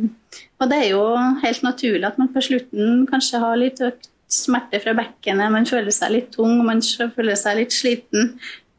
og 0.62 0.66
det 0.70 0.78
er 0.78 0.90
jo 0.94 1.04
helt 1.42 1.62
naturlig 1.66 2.08
at 2.08 2.18
man 2.22 2.34
på 2.34 2.42
slutten 2.46 3.08
kanskje 3.10 3.38
har 3.42 3.56
litt 3.58 3.82
økt 3.84 4.10
smerte 4.32 4.80
fra 4.80 4.94
bekkenet, 4.96 5.52
man 5.52 5.66
føler 5.68 5.92
seg 5.92 6.12
litt 6.14 6.32
tung, 6.36 6.64
man 6.64 6.82
føler 6.82 7.36
seg 7.40 7.58
litt 7.60 7.74
sliten, 7.76 8.38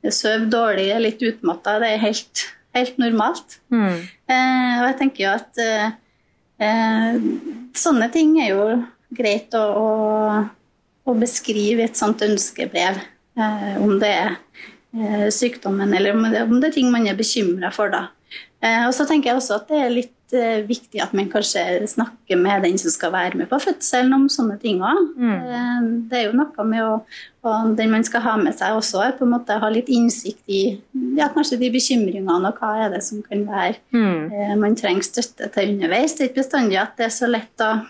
sover 0.08 0.46
dårlig, 0.50 0.90
er 0.94 1.00
litt 1.02 1.22
utmatta. 1.22 1.78
Det 1.82 1.88
er 1.92 2.00
helt, 2.02 2.46
helt 2.78 2.98
normalt. 3.02 3.58
Mm. 3.74 3.98
Eh, 4.30 4.78
og 4.78 4.86
jeg 4.88 4.98
tenker 5.02 5.20
jo 5.26 5.30
at 5.34 5.54
eh, 6.62 7.12
sånne 7.78 8.08
ting 8.14 8.30
er 8.42 8.48
jo 8.54 8.62
greit 9.12 9.54
å, 9.58 9.66
å 11.08 11.14
beskrive 11.18 11.86
et 11.86 11.98
sånt 11.98 12.22
ønskebrev. 12.24 13.00
Eh, 13.38 13.76
om 13.82 13.96
det 14.00 14.10
er 14.12 14.34
eh, 14.94 15.28
sykdommen 15.32 15.94
eller 15.96 16.16
om 16.16 16.26
det, 16.28 16.42
om 16.46 16.58
det, 16.60 16.70
er 16.70 16.76
ting 16.78 16.90
man 16.92 17.06
er 17.08 17.18
bekymra 17.18 17.72
for. 17.74 17.92
da. 17.92 18.08
Eh, 18.62 18.84
og 18.86 18.94
så 18.96 19.06
tenker 19.08 19.32
jeg 19.32 19.40
også 19.40 19.60
at 19.60 19.70
det 19.72 19.80
er 19.82 19.94
litt 19.96 20.36
eh, 20.36 20.62
viktig 20.68 21.02
at 21.02 21.14
man 21.16 21.30
kanskje 21.32 21.64
snakker 21.90 22.38
med 22.40 22.62
den 22.66 22.78
som 22.80 22.94
skal 22.94 23.12
være 23.14 23.40
med 23.40 23.50
på 23.50 23.58
fødselen 23.62 24.14
om 24.16 24.28
sånne 24.32 24.58
ting 24.62 24.82
òg. 24.84 25.00
Mm. 25.16 25.92
Det 26.10 26.20
er 26.20 26.28
jo 26.28 26.38
noe 26.38 26.68
med 26.68 26.86
å 26.86 26.96
og 27.42 27.72
den 27.74 27.90
man 27.90 28.04
skal 28.06 28.22
ha 28.22 28.36
med 28.38 28.54
seg 28.54 28.76
også, 28.76 29.00
er 29.02 29.14
på 29.18 29.26
en 29.26 29.32
måte 29.34 29.56
ha 29.58 29.70
litt 29.72 29.88
innsikt 29.90 30.44
i 30.46 30.60
ja, 31.18 31.26
kanskje 31.34 31.58
de 31.58 31.72
bekymringene 31.74 32.36
og 32.38 32.60
hva 32.60 32.84
er 32.84 32.92
det 32.94 33.02
som 33.02 33.22
kan 33.26 33.42
være 33.48 33.80
Mm. 33.92 34.30
eh, 34.32 34.54
man 34.56 34.76
trenger 34.76 35.02
støtte 35.02 35.48
til 35.52 35.74
underveis. 35.74 36.14
Det 36.14 36.22
er 36.24 36.28
ikke 36.30 36.42
bestandig 36.42 36.78
at 36.78 36.96
det 36.96 37.06
er 37.06 37.10
så 37.10 37.26
lett 37.26 37.60
å 37.60 37.72
eh, 37.72 37.82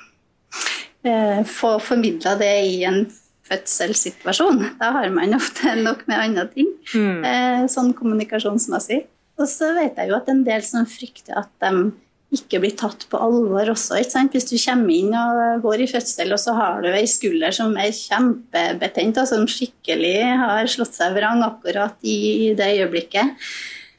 få 1.04 1.76
formidla 1.82 2.36
det 2.38 2.52
i 2.68 2.84
en 2.88 3.02
fødselssituasjon. 3.48 4.62
Da 4.80 4.92
har 4.94 5.10
man 5.14 5.34
ofte 5.34 5.74
nok 5.86 6.06
med 6.08 6.18
andre 6.18 6.46
ting, 6.54 6.68
Mm. 6.94 7.24
eh, 7.24 7.64
sånn 7.70 7.92
kommunikasjonsmessig. 7.96 9.04
Og 9.40 9.46
så 9.48 9.72
vet 9.74 9.96
jeg 9.96 10.10
jo 10.10 10.16
at 10.18 10.28
en 10.28 10.42
del 10.44 10.62
som 10.66 10.84
frykter 10.86 11.38
at 11.38 11.48
de 11.62 11.92
ikke 12.32 12.60
blir 12.62 12.72
tatt 12.76 13.04
på 13.10 13.18
alvor 13.20 13.68
også. 13.72 13.98
ikke 14.00 14.10
sant? 14.10 14.32
Hvis 14.32 14.46
du 14.48 14.56
kommer 14.56 14.92
inn 14.94 15.12
og 15.16 15.62
går 15.64 15.82
i 15.84 15.88
fødsel, 15.90 16.32
og 16.32 16.40
så 16.40 16.54
har 16.56 16.80
du 16.82 16.88
ei 16.88 17.04
skulder 17.10 17.52
som 17.52 17.74
er 17.76 17.90
kjempebetent, 17.92 19.18
og 19.20 19.28
som 19.28 19.44
skikkelig 19.46 20.16
har 20.40 20.64
slått 20.72 20.94
seg 20.96 21.12
vrang 21.16 21.42
akkurat 21.44 21.96
i 22.04 22.52
det 22.56 22.70
øyeblikket. 22.78 23.36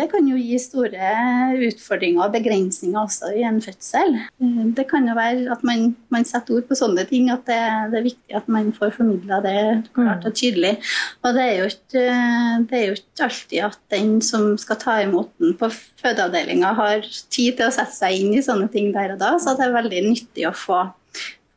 Det 0.03 0.10
kan 0.12 0.25
jo 0.27 0.36
gi 0.36 0.57
store 0.60 1.10
utfordringer 1.63 2.25
og 2.25 2.33
begrensninger 2.33 3.00
også 3.00 3.29
i 3.39 3.45
en 3.48 3.62
fødsel. 3.63 4.17
Det 4.75 4.83
kan 4.89 5.05
jo 5.07 5.13
være 5.15 5.45
at 5.53 5.62
man, 5.63 5.93
man 6.12 6.25
setter 6.27 6.57
ord 6.57 6.65
på 6.67 6.75
sånne 6.75 7.05
ting, 7.07 7.29
at 7.31 7.45
det, 7.48 7.60
det 7.93 8.00
er 8.01 8.07
viktig 8.10 8.36
at 8.36 8.50
man 8.51 8.74
får 8.75 8.91
formidla 8.98 9.39
det 9.45 9.53
klart 9.95 10.27
og 10.27 10.36
tydelig. 10.36 10.74
Og 11.24 11.38
det 11.38 11.45
er, 11.45 11.53
jo 11.62 11.69
ikke, 11.72 12.03
det 12.67 12.79
er 12.81 12.83
jo 12.89 12.98
ikke 13.00 13.27
alltid 13.29 13.62
at 13.69 13.79
den 13.95 14.17
som 14.25 14.50
skal 14.60 14.79
ta 14.81 14.98
imot 15.05 15.31
den 15.39 15.55
på 15.62 15.69
fødeavdelinga, 15.72 16.74
har 16.81 17.07
tid 17.31 17.55
til 17.62 17.69
å 17.69 17.72
sette 17.72 17.95
seg 17.95 18.19
inn 18.25 18.36
i 18.36 18.43
sånne 18.43 18.67
ting 18.74 18.91
der 18.95 19.15
og 19.15 19.22
da, 19.24 19.38
så 19.39 19.55
det 19.55 19.69
er 19.69 19.77
veldig 19.77 20.03
nyttig 20.10 20.50
å 20.50 20.53
få 20.65 20.81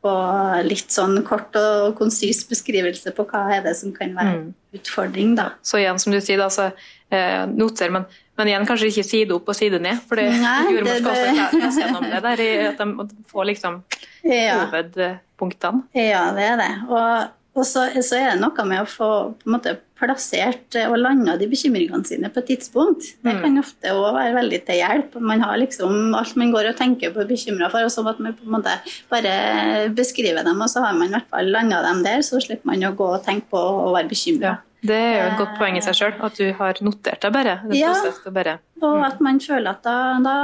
og 0.07 0.61
litt 0.63 0.93
sånn 0.93 1.17
kort 1.27 1.55
og 1.59 1.97
konsis 1.97 2.43
beskrivelse 2.47 3.11
på 3.17 3.25
hva 3.27 3.41
er 3.57 3.63
det 3.65 3.73
som 3.75 3.91
kan 3.91 4.13
være 4.15 4.37
Mm. 4.37 4.53
utfordring, 4.77 5.35
da. 5.35 5.49
Så 5.65 5.81
igjen, 5.81 5.99
som 5.99 6.13
du 6.13 6.19
sier, 6.21 6.37
da, 6.39 6.47
så 6.53 6.69
eh, 7.11 7.43
noter, 7.49 7.89
men, 7.91 8.05
men 8.37 8.47
igjen 8.51 8.67
kanskje 8.69 8.91
ikke 8.91 9.05
side 9.07 9.31
opp 9.35 9.49
og 9.49 9.55
side 9.57 9.79
ned. 9.81 9.99
For 10.07 10.15
det 10.19 10.27
Nei, 10.41 10.59
jordmor 10.75 10.99
skal 10.99 11.11
også 11.15 11.61
lese 11.61 11.81
gjennom 11.81 12.05
det 12.11 12.21
der, 12.27 12.45
at 12.69 12.77
de 12.83 13.23
får 13.31 13.49
liksom 13.53 13.81
Ja. 14.27 14.59
hovedpunktene. 14.67 15.83
Ja, 15.97 16.31
det 16.35 16.43
er 16.51 16.57
det. 16.61 16.71
Og, 16.89 17.27
og 17.57 17.65
så, 17.65 17.87
så 18.05 18.17
er 18.19 18.31
det 18.35 18.41
noe 18.41 18.65
med 18.69 18.81
å 18.83 18.87
få 18.89 19.09
måte, 19.49 19.77
plassert 19.97 20.75
og 20.83 20.93
landa 21.01 21.33
de 21.41 21.47
bekymringene 21.49 22.05
sine 22.05 22.29
på 22.29 22.37
et 22.43 22.51
tidspunkt. 22.51 23.15
Det 23.25 23.33
Mm. 23.33 23.41
kan 23.41 23.57
ofte 23.63 23.89
òg 23.89 24.13
være 24.13 24.35
veldig 24.35 24.59
til 24.67 24.75
hjelp. 24.77 25.15
Man 25.19 25.41
har 25.41 25.57
liksom 25.57 26.13
alt 26.13 26.35
man 26.37 26.51
går 26.53 26.69
og 26.69 26.77
tenker 26.77 27.09
på 27.15 27.23
og 27.23 27.27
bekymra 27.31 27.71
for, 27.71 27.81
og 27.81 27.89
så 27.89 28.05
at 28.07 28.19
man 28.21 28.33
på 28.37 28.45
en 28.45 28.51
måte 28.59 28.75
bare 29.09 29.89
beskriver 29.89 30.43
dem, 30.45 30.61
og 30.61 30.69
så 30.69 30.83
har 30.85 30.93
man 30.93 31.07
i 31.09 31.15
hvert 31.15 31.29
fall 31.33 31.49
landa 31.49 31.81
dem 31.81 32.03
der, 32.05 32.19
så 32.21 32.37
slipper 32.39 32.69
man 32.69 32.85
å 32.85 32.93
gå 32.95 33.07
og 33.15 33.25
tenke 33.25 33.49
på 33.49 33.57
å 33.57 33.89
være 33.95 34.07
bekymra. 34.13 34.53
Ja. 34.53 34.55
Det 34.85 34.97
er 34.97 35.15
jo 35.17 35.29
et 35.31 35.39
godt 35.39 35.55
poeng 35.57 35.77
i 35.79 35.81
seg 35.81 35.95
sjøl, 35.97 36.17
at 36.23 36.37
du 36.37 36.51
har 36.59 36.81
notert 36.85 37.23
deg 37.23 37.33
bare. 37.33 37.55
Ja. 37.73 37.93
bare 38.33 38.59
Og 38.85 38.99
at 39.07 39.23
man 39.25 39.39
føler 39.41 39.71
at 39.73 39.81
da, 39.85 39.95
da, 40.23 40.35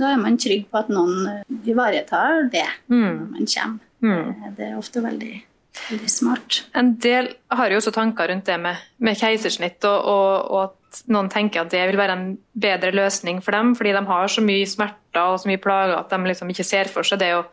da 0.00 0.10
er 0.12 0.20
man 0.20 0.36
trygg 0.40 0.66
på 0.68 0.82
at 0.82 0.92
noen 0.92 1.24
eh, 1.30 1.56
ivaretar 1.72 2.50
det 2.52 2.66
mm. 2.92 2.98
når 2.98 3.32
man 3.38 3.48
kommer. 3.54 3.88
Mm. 4.02 4.52
Det 4.58 4.66
er 4.66 4.76
ofte 4.76 5.02
veldig, 5.04 5.32
veldig 5.88 6.10
smart. 6.10 6.62
En 6.76 6.94
del 7.00 7.32
har 7.54 7.72
jo 7.72 7.80
også 7.80 7.94
tanker 7.96 8.28
rundt 8.32 8.50
det 8.50 8.58
med, 8.60 8.80
med 8.98 9.18
keisersnitt, 9.18 9.80
og, 9.88 10.08
og, 10.12 10.50
og 10.52 10.62
at 10.66 11.04
noen 11.12 11.30
tenker 11.32 11.62
at 11.62 11.72
det 11.72 11.86
vil 11.88 12.00
være 12.00 12.18
en 12.18 12.26
bedre 12.52 12.92
løsning 12.92 13.40
for 13.44 13.56
dem, 13.56 13.72
fordi 13.78 13.94
de 13.96 14.04
har 14.10 14.34
så 14.34 14.44
mye 14.44 14.68
smerter 14.68 15.22
og 15.22 15.40
så 15.40 15.48
mye 15.48 15.62
plager 15.62 15.96
at 15.96 16.12
de 16.12 16.20
liksom 16.28 16.52
ikke 16.52 16.66
ser 16.66 16.92
for 16.92 17.08
seg 17.08 17.22
det 17.22 17.32
å 17.38 17.46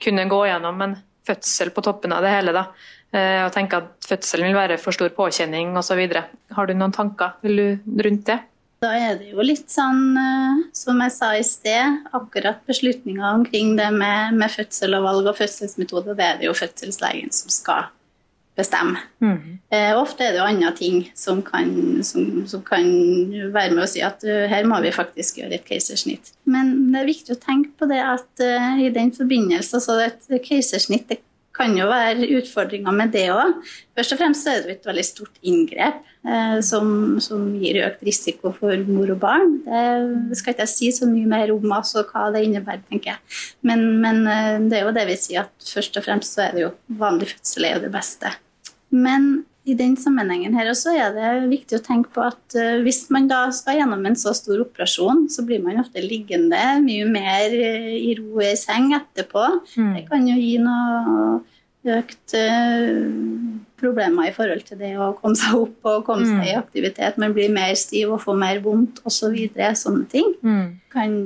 kunne 0.00 0.26
gå 0.30 0.40
gjennom 0.48 0.82
en 0.82 0.98
fødsel 1.26 1.70
på 1.74 1.84
toppen 1.84 2.14
av 2.16 2.24
det 2.24 2.32
hele. 2.32 2.52
da, 2.56 2.60
eh, 2.60 2.99
Og 3.10 3.50
tenker 3.50 3.80
at 3.80 4.06
fødselen 4.06 4.46
vil 4.46 4.54
være 4.54 4.76
for 4.78 4.94
stor 4.94 5.10
påkjenning 5.16 5.72
osv. 5.78 5.98
Har 6.54 6.68
du 6.68 6.76
noen 6.76 6.94
tanker 6.94 7.32
vil 7.42 7.58
du, 7.58 7.64
rundt 8.06 8.28
det? 8.28 8.36
Da 8.80 8.94
er 8.96 9.18
det 9.20 9.34
jo 9.34 9.44
litt 9.44 9.68
sånn, 9.68 10.14
eh, 10.16 10.60
som 10.72 11.00
jeg 11.04 11.12
sa 11.12 11.34
i 11.36 11.44
sted, 11.44 11.98
akkurat 12.16 12.62
beslutninger 12.68 13.26
omkring 13.28 13.74
det 13.76 13.90
med, 13.92 14.38
med 14.40 14.52
fødsel 14.54 14.96
og 14.96 15.04
valg 15.04 15.28
og 15.28 15.36
fødselsmetode, 15.36 16.14
det 16.16 16.24
er 16.24 16.38
det 16.40 16.48
jo 16.48 16.54
fødselslegen 16.56 17.28
som 17.36 17.52
skal 17.52 17.90
bestemme. 18.56 19.02
Eh, 19.68 19.92
ofte 20.00 20.24
er 20.24 20.32
det 20.32 20.40
jo 20.40 20.48
andre 20.48 20.72
ting 20.78 21.02
som 21.16 21.42
kan, 21.44 21.68
som, 22.08 22.40
som 22.48 22.64
kan 22.64 22.88
være 23.52 23.76
med 23.76 23.84
å 23.84 23.88
si 23.88 24.00
at 24.04 24.24
uh, 24.24 24.48
her 24.48 24.64
må 24.68 24.80
vi 24.84 24.96
faktisk 24.96 25.42
gjøre 25.42 25.60
et 25.60 25.68
keisersnitt. 25.68 26.32
Men 26.48 26.72
det 26.90 27.02
er 27.02 27.10
viktig 27.12 27.36
å 27.36 27.40
tenke 27.40 27.76
på 27.76 27.88
det 27.90 28.00
at 28.00 28.42
uh, 28.42 28.80
i 28.80 28.88
den 28.96 29.12
forbindelse, 29.16 29.80
så 29.84 30.00
et 30.06 30.24
keisersnitt 30.48 31.08
det 31.12 31.20
kan 31.60 31.76
jo 31.76 31.88
være 31.90 32.28
utfordringer 32.38 32.94
med 32.96 33.12
det 33.14 33.26
òg. 33.34 33.58
Først 33.98 34.14
og 34.14 34.20
fremst 34.22 34.48
er 34.48 34.62
det 34.64 34.78
et 34.78 34.88
veldig 34.88 35.04
stort 35.04 35.36
inngrep 35.46 36.00
eh, 36.24 36.58
som, 36.64 37.18
som 37.22 37.44
gir 37.60 37.82
økt 37.84 38.04
risiko 38.06 38.54
for 38.56 38.86
mor 38.88 39.12
og 39.12 39.20
barn. 39.22 39.58
Det 40.30 40.38
skal 40.40 40.54
ikke 40.54 40.66
jeg 40.66 40.72
si 40.72 40.92
så 40.96 41.08
mye 41.10 41.28
mer 41.28 41.52
om 41.54 41.76
altså, 41.76 42.06
hva 42.08 42.30
det 42.34 42.46
innebærer, 42.46 42.84
tenker 42.88 43.14
jeg. 43.14 43.40
Men, 43.66 43.86
men 44.02 44.24
eh, 44.24 44.56
det 44.70 44.80
er 44.80 44.88
jo 44.88 44.96
det 44.96 45.06
vi 45.10 45.18
sier 45.20 45.44
at 45.44 45.70
først 45.74 46.00
og 46.00 46.08
fremst 46.08 46.38
så 46.38 46.48
er 46.48 46.56
det 46.56 46.66
jo 46.66 46.74
vanlig 47.00 47.34
fødsel 47.34 47.68
er 47.68 47.76
jo 47.76 47.84
det 47.86 47.94
beste. 47.94 48.32
Men 48.90 49.30
i 49.68 49.74
den 49.76 49.92
sammenhengen 50.00 50.54
her 50.56 50.70
også 50.70 50.94
er 50.96 51.12
det 51.14 51.30
viktig 51.50 51.78
å 51.78 51.84
tenke 51.84 52.12
på 52.14 52.24
at 52.24 52.56
eh, 52.56 52.80
hvis 52.84 53.02
man 53.12 53.28
da 53.28 53.42
skal 53.54 53.76
gjennom 53.76 54.06
en 54.08 54.16
så 54.16 54.32
stor 54.36 54.62
operasjon, 54.64 55.26
så 55.32 55.44
blir 55.46 55.60
man 55.64 55.82
ofte 55.82 56.00
liggende 56.04 56.60
mye 56.84 57.06
mer 57.10 57.52
eh, 57.52 57.92
i 57.98 58.14
ro 58.18 58.40
i 58.44 58.54
seng 58.58 58.94
etterpå. 58.96 59.44
Det 59.98 60.06
kan 60.08 60.24
jo 60.28 60.38
gi 60.40 60.54
noe 60.64 61.40
økt 61.88 62.34
eh, 62.36 62.98
problemer 63.80 64.28
i 64.28 64.32
forhold 64.36 64.60
til 64.68 64.76
det 64.80 64.90
å 65.00 65.12
komme 65.16 65.38
seg 65.38 65.56
opp 65.56 65.88
og 65.88 66.02
komme 66.04 66.26
seg 66.28 66.50
i 66.50 66.56
aktivitet. 66.58 67.16
Man 67.20 67.32
blir 67.36 67.48
mer 67.52 67.72
stiv 67.78 68.12
og 68.12 68.20
får 68.24 68.36
mer 68.40 68.60
vondt 68.64 69.00
osv. 69.04 69.20
Så 69.20 69.28
videre, 69.32 69.74
sånne 69.76 70.06
ting. 70.10 70.30
Kan 70.90 71.16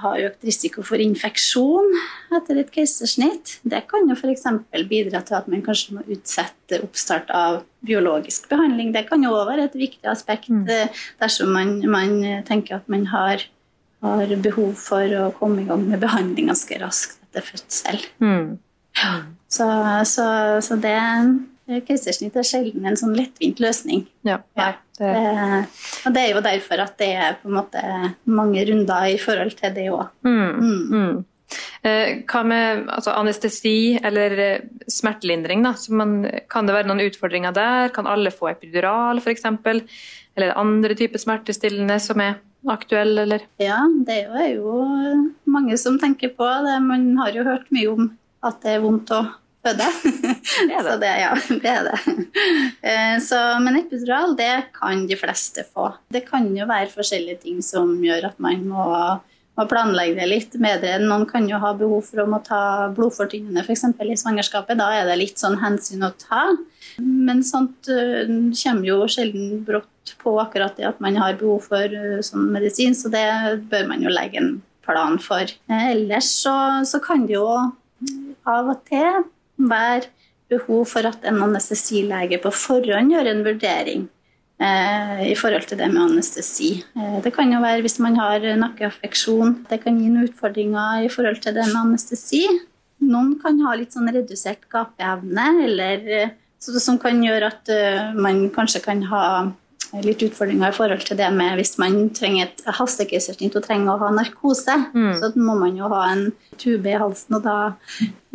ha 0.00 0.14
økt 0.24 0.44
risiko 0.48 0.80
for 0.84 1.00
infeksjon 1.00 1.90
etter 2.36 2.62
et 2.62 2.72
keisersnitt. 2.72 3.58
Det 3.62 3.82
kan 3.90 4.08
jo 4.08 4.16
f.eks. 4.16 4.46
bidra 4.88 5.20
til 5.24 5.36
at 5.36 5.50
man 5.52 5.64
kanskje 5.64 5.98
må 5.98 6.04
utsette 6.08 6.80
oppstart 6.80 7.32
av 7.36 7.60
biologisk 7.86 8.48
behandling. 8.50 8.94
Det 8.96 9.04
kan 9.10 9.22
jo 9.24 9.34
òg 9.36 9.50
være 9.52 9.68
et 9.68 9.76
viktig 9.78 10.08
aspekt 10.10 10.48
mm. 10.48 10.64
dersom 11.20 11.52
man, 11.54 11.76
man 11.92 12.18
tenker 12.48 12.80
at 12.80 12.88
man 12.92 13.04
har, 13.12 13.44
har 14.04 14.36
behov 14.48 14.74
for 14.80 15.16
å 15.20 15.28
komme 15.36 15.62
i 15.62 15.68
gang 15.68 15.84
med 15.92 16.02
behandling 16.02 16.50
ganske 16.50 16.80
raskt 16.82 17.20
etter 17.28 17.46
fødsel. 17.52 18.00
Mm. 18.24 18.56
Så, 19.56 19.68
så, 20.08 20.26
så 20.64 20.78
det 20.80 20.96
Keisersnitt 21.66 22.36
er 22.38 22.46
sjelden 22.46 22.84
en 22.86 22.98
sånn 22.98 23.16
lettvint 23.18 23.58
løsning. 23.62 24.04
Ja, 24.26 24.38
nei, 24.58 24.72
det, 25.00 25.12
Det, 25.12 25.62
og 26.06 26.12
det 26.14 26.20
er 26.22 26.28
jo 26.30 26.42
derfor 26.44 26.82
at 26.84 26.94
det 27.00 27.08
er 27.18 27.40
på 27.40 27.50
en 27.50 27.56
måte 27.58 27.80
mange 28.30 28.62
runder 28.68 29.08
i 29.10 29.16
forhold 29.18 29.56
til 29.58 29.74
det 29.74 29.88
òg. 29.90 30.12
mm, 30.26 30.76
mm. 30.92 31.24
Eh, 31.86 32.22
Hva 32.26 32.42
med 32.42 32.88
altså, 32.90 33.12
anestesi 33.14 33.98
eller 34.02 34.32
eh, 34.42 34.64
smertelindring? 34.90 35.62
Da? 35.62 35.74
Så 35.78 35.94
man, 35.94 36.18
kan 36.50 36.66
det 36.66 36.74
være 36.74 36.90
noen 36.90 37.04
utfordringer 37.04 37.54
der? 37.54 37.92
Kan 37.94 38.08
alle 38.10 38.32
få 38.34 38.50
epidural 38.50 39.22
f.eks.? 39.22 39.46
Eller 40.36 40.58
andre 40.58 40.96
typer 40.98 41.22
smertestillende 41.22 41.98
som 42.02 42.20
er 42.20 42.40
aktuelle, 42.68 43.22
eller? 43.22 43.46
Ja, 43.62 43.78
det 44.06 44.24
er 44.26 44.48
jo 44.56 44.74
mange 45.46 45.78
som 45.78 46.00
tenker 46.02 46.34
på 46.34 46.48
det. 46.66 46.80
Man 46.82 47.12
har 47.20 47.34
jo 47.34 47.46
hørt 47.46 47.70
mye 47.74 47.92
om 47.94 48.10
at 48.46 48.58
det 48.64 48.74
er 48.74 48.82
vondt 48.82 49.14
å 49.14 49.22
føde. 49.66 49.86
Det 50.06 50.72
er 50.72 50.82
det. 50.82 50.82
Så 50.86 50.96
det, 51.02 51.12
ja, 51.20 51.30
det 51.62 51.72
er 51.72 51.86
det. 51.90 52.16
Eh, 52.86 53.14
Så, 53.26 53.38
men 53.64 53.80
epidural, 53.82 54.36
det 54.38 54.52
kan 54.76 55.06
de 55.10 55.18
fleste 55.18 55.66
få. 55.68 55.90
Det 56.12 56.24
kan 56.28 56.48
jo 56.56 56.68
være 56.68 56.92
forskjellige 56.94 57.42
ting 57.46 57.62
som 57.64 57.96
gjør 58.04 58.30
at 58.30 58.38
man 58.42 58.62
må, 58.70 58.86
må 59.56 59.66
planlegge 59.70 60.18
det 60.20 60.28
litt 60.30 60.56
bedre. 60.60 60.98
Noen 61.02 61.26
kan 61.28 61.48
jo 61.50 61.60
ha 61.62 61.72
behov 61.76 62.06
for 62.10 62.22
å 62.22 62.28
må 62.30 62.40
ta 62.46 62.60
blodfortynnende 62.96 63.64
f.eks. 63.66 63.86
i 63.90 64.18
svangerskapet. 64.22 64.78
Da 64.78 64.90
er 65.00 65.10
det 65.10 65.18
litt 65.20 65.42
sånn 65.42 65.58
hensyn 65.62 66.06
å 66.06 66.12
ta. 66.20 66.46
Men 67.02 67.42
sånt 67.44 67.90
eh, 67.92 68.24
kommer 68.62 68.86
jo 68.88 69.02
sjelden 69.10 69.60
brått 69.66 70.14
på 70.22 70.36
akkurat 70.38 70.76
det 70.78 70.86
at 70.86 71.00
man 71.02 71.18
har 71.18 71.36
behov 71.40 71.66
for 71.66 71.82
eh, 71.82 72.20
sånn 72.24 72.46
medisin, 72.54 72.94
så 72.96 73.10
det 73.12 73.26
bør 73.72 73.88
man 73.90 74.04
jo 74.04 74.12
legge 74.12 74.40
en 74.40 74.52
plan 74.86 75.18
for. 75.18 75.50
Ellers 75.72 76.28
så, 76.44 76.54
så 76.86 77.00
kan 77.02 77.26
det 77.26 77.34
jo 77.34 77.48
av 78.46 78.68
og 78.70 78.84
til 78.86 79.24
være 79.56 80.10
behov 80.52 80.86
for 80.92 81.08
at 81.08 81.24
en 81.26 81.40
anestesilege 81.42 82.38
på 82.42 82.52
forhånd 82.54 83.10
gjør 83.14 83.30
en 83.30 83.42
vurdering 83.46 84.06
eh, 84.62 85.24
i 85.32 85.34
forhold 85.38 85.66
til 85.66 85.80
det 85.80 85.90
med 85.92 86.04
anestesi. 86.04 86.70
Eh, 86.94 87.18
det 87.24 87.34
kan 87.34 87.50
jo 87.52 87.60
være 87.64 87.82
hvis 87.86 87.98
man 88.02 88.18
har 88.20 88.46
nakkeaffeksjon. 88.62 89.62
Det 89.70 89.82
kan 89.82 89.98
gi 89.98 90.08
noen 90.12 90.30
utfordringer 90.30 91.06
i 91.06 91.12
forhold 91.12 91.42
til 91.42 91.56
det 91.58 91.66
med 91.72 91.82
anestesi. 91.82 92.44
Noen 93.06 93.36
kan 93.42 93.58
ha 93.66 93.74
litt 93.76 93.92
sånn 93.92 94.08
redusert 94.12 94.68
gapeevne, 94.72 95.48
eller 95.66 96.10
eh, 96.10 96.34
så, 96.62 96.78
som 96.80 96.98
kan 97.00 97.20
gjøre 97.22 97.50
at 97.52 97.70
uh, 97.70 98.14
man 98.16 98.46
kanskje 98.54 98.80
kan 98.84 99.02
ha 99.10 99.22
litt 100.02 100.22
utfordringer 100.26 100.68
i 100.72 100.76
forhold 100.76 101.04
til 101.06 101.16
det 101.16 101.28
med 101.32 101.56
hvis 101.58 101.76
man 101.78 102.08
trenger 102.16 102.48
et 102.48 102.62
hastekeisersnitt 102.78 103.54
og 103.56 103.64
trenger 103.66 103.94
å 103.94 103.98
ha 104.02 104.10
narkose, 104.10 104.74
Mm. 104.94 105.12
så 105.20 105.32
må 105.36 105.58
man 105.58 105.76
jo 105.76 105.88
ha 105.88 106.12
en 106.12 106.32
tube 106.58 106.86
i 106.86 106.96
halsen, 106.98 107.36
og 107.36 107.42
da 107.44 107.72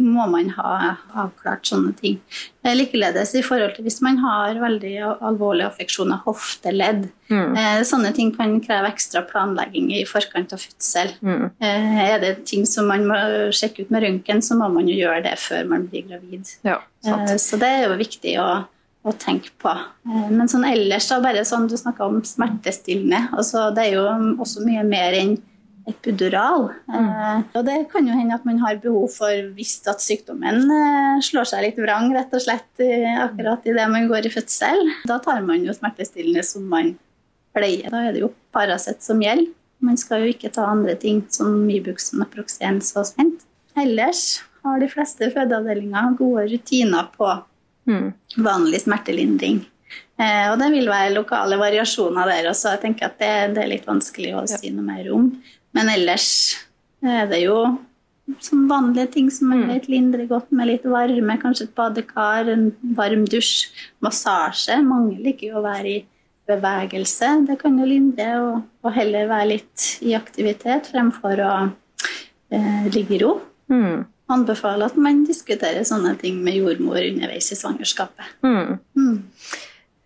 må 0.02 0.28
man 0.32 0.50
ha 0.56 0.98
avklart 1.14 1.68
sånne 1.70 1.94
ting. 2.00 2.20
Likeledes 2.66 3.34
i 3.38 3.42
forhold 3.46 3.76
til 3.76 3.86
hvis 3.86 4.00
man 4.02 4.18
har 4.18 4.56
veldig 4.62 4.94
alvorlig 5.22 5.66
affeksjon 5.68 6.14
av 6.14 6.24
hofteledd. 6.26 7.10
Mm. 7.30 7.56
Eh, 7.58 7.82
Sånne 7.84 8.14
ting 8.16 8.32
kan 8.36 8.60
kreve 8.62 8.90
ekstra 8.92 9.22
planlegging 9.28 9.92
i 9.94 10.04
forkant 10.06 10.54
av 10.54 10.60
fødsel. 10.60 11.14
Mm. 11.22 11.52
Eh, 11.62 12.00
Er 12.12 12.20
det 12.20 12.46
ting 12.46 12.66
som 12.66 12.88
man 12.88 13.06
må 13.06 13.16
sjekke 13.54 13.82
ut 13.86 13.92
med 13.92 14.04
røntgen, 14.04 14.42
så 14.42 14.58
må 14.58 14.72
man 14.74 14.88
jo 14.88 14.96
gjøre 14.96 15.24
det 15.24 15.38
før 15.40 15.68
man 15.68 15.88
blir 15.88 16.08
gravid. 16.08 16.56
Ja. 16.64 16.80
Eh, 17.06 17.36
Så 17.38 17.60
det 17.60 17.68
er 17.70 17.88
jo 17.90 17.98
viktig 17.98 18.38
å, 18.40 18.66
å 19.04 19.14
tenke 19.18 19.54
på. 19.62 19.72
Eh, 19.72 20.28
Men 20.30 20.50
sånn 20.52 20.66
ellers, 20.68 21.08
da, 21.10 21.20
bare 21.24 21.46
sånn 21.48 21.70
du 21.70 21.78
snakka 21.78 22.06
om 22.06 22.20
smertestillende. 22.26 23.30
Altså, 23.34 23.70
det 23.76 23.88
er 23.88 23.96
jo 23.98 24.06
også 24.42 24.66
mye 24.66 24.84
mer 24.88 25.18
enn 25.18 25.38
epidural. 25.90 26.68
Eh, 26.94 27.40
og 27.58 27.66
det 27.66 27.78
kan 27.92 28.06
jo 28.08 28.16
hende 28.18 28.36
at 28.38 28.46
man 28.46 28.60
har 28.62 28.82
behov 28.84 29.10
for 29.16 29.48
hvis 29.58 29.80
at 29.90 30.04
sykdommen 30.04 30.68
eh, 30.70 31.22
slår 31.26 31.50
seg 31.50 31.66
litt 31.66 31.80
vrang, 31.82 32.12
rett 32.16 32.34
og 32.38 32.44
slett 32.44 32.84
eh, 32.84 33.10
akkurat 33.24 33.66
idet 33.66 33.88
man 33.92 34.10
går 34.12 34.30
i 34.30 34.34
fødsel. 34.34 34.84
Da 35.10 35.18
tar 35.24 35.42
man 35.46 35.66
jo 35.66 35.74
smertestillende 35.76 36.46
som 36.46 36.68
man 36.70 36.94
pleier. 37.58 37.90
Da 37.92 38.06
er 38.08 38.16
det 38.16 38.24
jo 38.26 38.32
Paracet 38.54 39.04
som 39.04 39.22
gjelder. 39.24 39.50
Man 39.82 39.98
skal 39.98 40.22
jo 40.22 40.34
ikke 40.36 40.52
ta 40.54 40.68
andre 40.70 40.94
ting 41.00 41.24
som 41.34 41.64
Ibux, 41.74 42.12
Naproxen 42.14 42.78
så 42.86 43.02
spent. 43.08 43.48
Ellers 43.80 44.44
har 44.62 44.78
de 44.78 44.90
fleste 44.92 45.32
fødeavdelinger 45.34 46.18
gode 46.20 46.44
rutiner 46.52 47.08
på 47.16 47.32
Mm. 47.90 48.14
vanlig 48.38 48.82
smertelindring. 48.84 49.66
Eh, 50.22 50.52
og 50.52 50.60
det 50.62 50.68
vil 50.72 50.88
være 50.88 51.16
lokale 51.16 51.58
variasjoner 51.58 52.28
der 52.30 52.50
også. 52.52 52.76
Jeg 52.76 52.82
tenker 52.84 53.06
at 53.10 53.18
det, 53.20 53.32
det 53.56 53.64
er 53.64 53.72
litt 53.72 53.88
vanskelig 53.90 54.36
å 54.38 54.44
si 54.48 54.70
noe 54.70 54.86
mer 54.86 55.08
om. 55.14 55.32
Men 55.74 55.90
ellers 55.90 56.28
er 57.02 57.26
det 57.32 57.42
jo 57.46 57.58
som 58.40 58.68
vanlige 58.70 59.12
ting 59.12 59.30
som 59.34 59.50
man 59.50 59.64
Mm. 59.64 59.68
vet 59.74 59.88
lindrer 59.90 60.28
godt 60.30 60.52
med 60.52 60.68
litt 60.68 60.84
varme. 60.86 61.40
Kanskje 61.42 61.64
et 61.64 61.76
badekar, 61.76 62.48
en 62.54 62.72
varm 62.96 63.26
dusj, 63.26 63.72
massasje. 64.02 64.78
Mange 64.86 65.18
liker 65.20 65.50
jo 65.50 65.58
å 65.60 65.64
være 65.66 65.88
i 65.90 66.06
bevegelse. 66.48 67.46
Det 67.48 67.58
kan 67.60 67.78
jo 67.80 67.86
lindre, 67.86 68.30
og, 68.42 68.64
og 68.84 68.94
heller 68.94 69.28
være 69.28 69.50
litt 69.56 69.88
i 70.06 70.14
aktivitet 70.18 70.92
fremfor 70.94 71.42
å 71.44 71.54
eh, 72.52 72.88
ligge 72.94 73.16
i 73.18 73.24
ro 73.26 73.40
Mm. 73.72 74.06
Anbefaler 74.34 74.90
at 74.92 74.98
man 75.00 75.24
diskuterer 75.28 75.84
sånne 75.88 76.16
ting 76.22 76.40
med 76.44 76.58
jordmor 76.60 77.02
underveis 77.04 77.52
i 77.54 77.58
svangerskapet. 77.60 78.32
Mm. 78.46 78.80
Mm. 78.98 79.20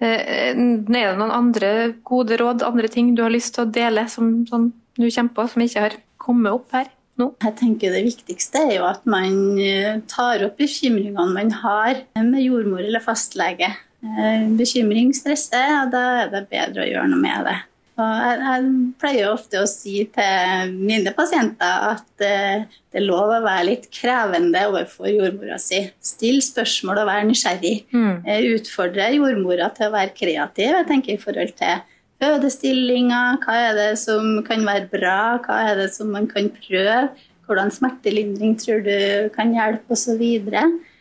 Eh, 0.03 0.51
Er 0.51 0.57
det 0.57 1.19
noen 1.19 1.31
andre 1.31 1.71
gode 2.03 2.37
råd, 2.41 2.65
andre 2.67 2.89
ting 2.91 3.13
du 3.15 3.23
har 3.23 3.33
lyst 3.33 3.55
til 3.55 3.65
å 3.65 3.71
dele 3.71 4.07
som, 4.11 4.43
som 4.49 4.69
du 4.97 5.07
kommer 5.07 5.33
på, 5.37 5.47
som 5.53 5.65
ikke 5.65 5.85
har 5.87 5.97
kommet 6.21 6.51
opp 6.57 6.75
her 6.75 6.89
nå? 7.21 7.29
Jeg 7.43 7.55
tenker 7.61 7.93
Det 7.95 8.03
viktigste 8.03 8.65
er 8.65 8.73
jo 8.79 8.87
at 8.89 9.05
man 9.07 9.59
eh, 9.61 10.01
tar 10.11 10.43
opp 10.47 10.57
bekymringene 10.59 11.31
man 11.31 11.51
har 11.63 12.03
med 12.19 12.41
jordmor 12.43 12.83
eller 12.83 13.03
fastlege. 13.03 13.71
Eh, 14.05 14.43
Bekymring 14.59 15.13
stresser, 15.17 15.71
og 15.83 15.93
da 15.95 16.03
er 16.25 16.33
det 16.33 16.43
bedre 16.51 16.83
å 16.83 16.89
gjøre 16.91 17.07
noe 17.13 17.21
med 17.23 17.47
det. 17.47 17.55
Jeg, 17.95 18.39
jeg 18.43 18.71
pleier 18.99 19.29
ofte 19.31 19.61
å 19.61 19.67
si 19.69 20.01
til 20.15 20.73
mine 20.75 21.13
pasienter 21.15 21.85
at 21.93 22.23
eh, 22.25 22.65
det 22.91 22.99
er 22.99 23.05
lov 23.05 23.31
å 23.31 23.43
være 23.45 23.69
litt 23.69 23.85
krevende 23.93 24.65
overfor 24.67 25.07
jordmora 25.07 25.55
si. 25.61 25.79
Still 26.03 26.41
spørsmål 26.43 27.05
og 27.05 27.07
vær 27.07 27.23
nysgjerrig. 27.29 27.75
Mm. 27.95 28.25
eh, 28.27 28.49
utfordre 28.57 29.07
jordmora 29.15 29.69
til 29.77 29.87
å 29.87 29.95
være 29.95 30.15
kreativ. 30.17 30.73
Jeg 30.73 30.89
tenker 30.91 31.15
i 31.15 31.21
forhold 31.21 31.55
til 31.61 31.85
fødestillinger, 32.23 33.39
hva 33.45 33.55
er 33.69 33.79
det 33.79 33.91
som 34.01 34.41
kan 34.47 34.67
være 34.67 34.91
bra, 34.91 35.19
hva 35.45 35.61
er 35.69 35.79
det 35.79 35.89
som 35.95 36.11
man 36.11 36.27
kan 36.31 36.51
prøve, 36.57 36.99
hvordan 37.47 37.71
smertelindring 37.71 38.57
tror 38.59 38.83
du 38.83 39.31
kan 39.35 39.55
hjelpe 39.55 39.95
osv. 39.95 40.23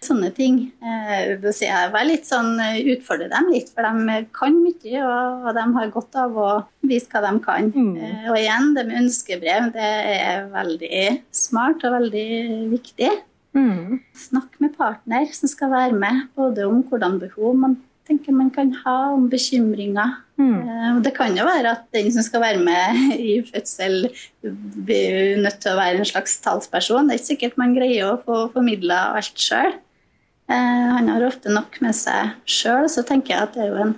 Så 0.05 0.13
Sånne 0.13 0.31
ting. 0.37 0.57
Eh, 0.85 1.37
Da 1.41 1.51
jeg 1.57 1.93
var 1.95 2.05
litt 2.05 2.27
sånn, 2.29 2.53
utfordrer 2.93 3.31
dem 3.33 3.49
litt, 3.55 3.71
for 3.75 3.83
de 3.87 4.19
kan 4.37 4.57
mye, 4.61 5.01
og 5.05 5.49
de 5.57 5.65
har 5.79 5.93
godt 5.95 6.19
av 6.21 6.37
å 6.37 6.51
vise 6.85 7.09
hva 7.09 7.23
de 7.25 7.41
kan. 7.45 7.71
Mm. 7.73 7.97
Eh, 7.97 8.27
Og 8.31 8.37
igjen, 8.37 8.75
det 8.77 8.87
med 8.87 9.01
ønskebrev, 9.05 9.73
det 9.73 9.89
er 10.21 10.45
veldig 10.53 11.23
smart 11.33 11.83
og 11.85 11.97
veldig 11.97 12.29
viktig. 12.75 13.11
Mm. 13.57 14.01
Snakk 14.15 14.61
med 14.61 14.77
partner 14.77 15.27
som 15.33 15.49
skal 15.49 15.71
være 15.71 15.97
med, 15.97 16.29
både 16.37 16.67
om 16.69 16.83
hvordan 16.85 17.19
behov 17.23 17.57
man 17.57 17.77
tenker 18.05 18.35
man 18.37 18.51
kan 18.53 18.71
ha, 18.85 19.15
om 19.15 19.31
bekymringer. 19.33 20.19
Mm. 20.37 20.69
Eh, 20.69 21.01
Det 21.01 21.15
kan 21.17 21.35
jo 21.37 21.45
være 21.47 21.71
at 21.73 21.87
den 21.95 22.11
som 22.13 22.23
skal 22.23 22.43
være 22.43 22.61
med 22.61 23.17
i 23.17 23.41
fødsel, 23.43 24.11
blir 24.45 25.39
nødt 25.41 25.61
til 25.63 25.73
å 25.73 25.79
være 25.79 26.03
en 26.03 26.05
slags 26.05 26.37
talsperson. 26.45 27.09
Det 27.09 27.15
er 27.17 27.23
ikke 27.23 27.31
sikkert 27.33 27.57
man 27.57 27.75
greier 27.75 28.13
å 28.13 28.21
få 28.21 28.53
formidla 28.53 29.15
alt 29.17 29.41
sjøl. 29.41 29.73
Han 30.49 31.09
har 31.09 31.25
ofte 31.25 31.53
nok 31.53 31.79
med 31.81 31.97
seg 31.97 32.35
sjøl, 32.45 32.89
så 32.93 33.05
tenker 33.07 33.35
jeg 33.35 33.47
at 33.47 33.55
det 33.57 33.63
er 33.65 33.71
jo 33.73 33.83
en 33.87 33.95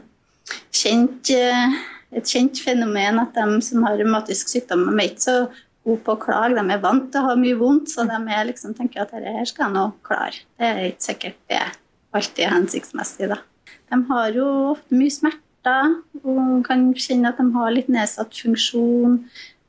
kjent, 0.74 1.30
eh, 1.34 1.78
et 2.16 2.28
kjent 2.30 2.60
fenomen 2.62 3.20
at 3.22 3.34
de 3.34 3.60
som 3.64 3.86
har 3.86 3.98
revmatisk 3.98 4.52
sykdom, 4.52 4.86
de 4.86 4.94
er 4.94 5.10
ikke 5.10 5.24
så 5.24 5.38
gode 5.86 6.02
på 6.06 6.14
å 6.14 6.20
klage. 6.22 6.54
De 6.58 6.74
er 6.74 6.82
vant 6.82 7.08
til 7.10 7.22
å 7.22 7.30
ha 7.30 7.34
mye 7.40 7.58
vondt, 7.58 7.90
så 7.92 8.06
de 8.08 8.20
liksom, 8.50 8.76
tenker 8.78 9.04
at 9.04 9.14
dette 9.14 9.34
her 9.38 9.48
skal 9.48 9.68
jeg 9.68 9.76
nå 9.76 9.88
klare. 10.06 10.44
Det 10.58 10.70
er 10.70 10.86
ikke 10.90 11.08
sikkert 11.10 11.42
det 11.50 11.60
er 11.60 11.74
alltid 12.16 12.52
hensiktsmessig. 12.52 13.28
da. 13.32 13.42
De 13.90 14.00
har 14.10 14.30
jo 14.34 14.46
ofte 14.72 14.98
mye 14.98 15.14
smerter 15.14 15.98
og 16.22 16.64
kan 16.66 16.88
kjenne 16.94 17.30
at 17.30 17.42
de 17.42 17.50
har 17.54 17.74
litt 17.74 17.90
nedsatt 17.92 18.34
funksjon. 18.34 19.20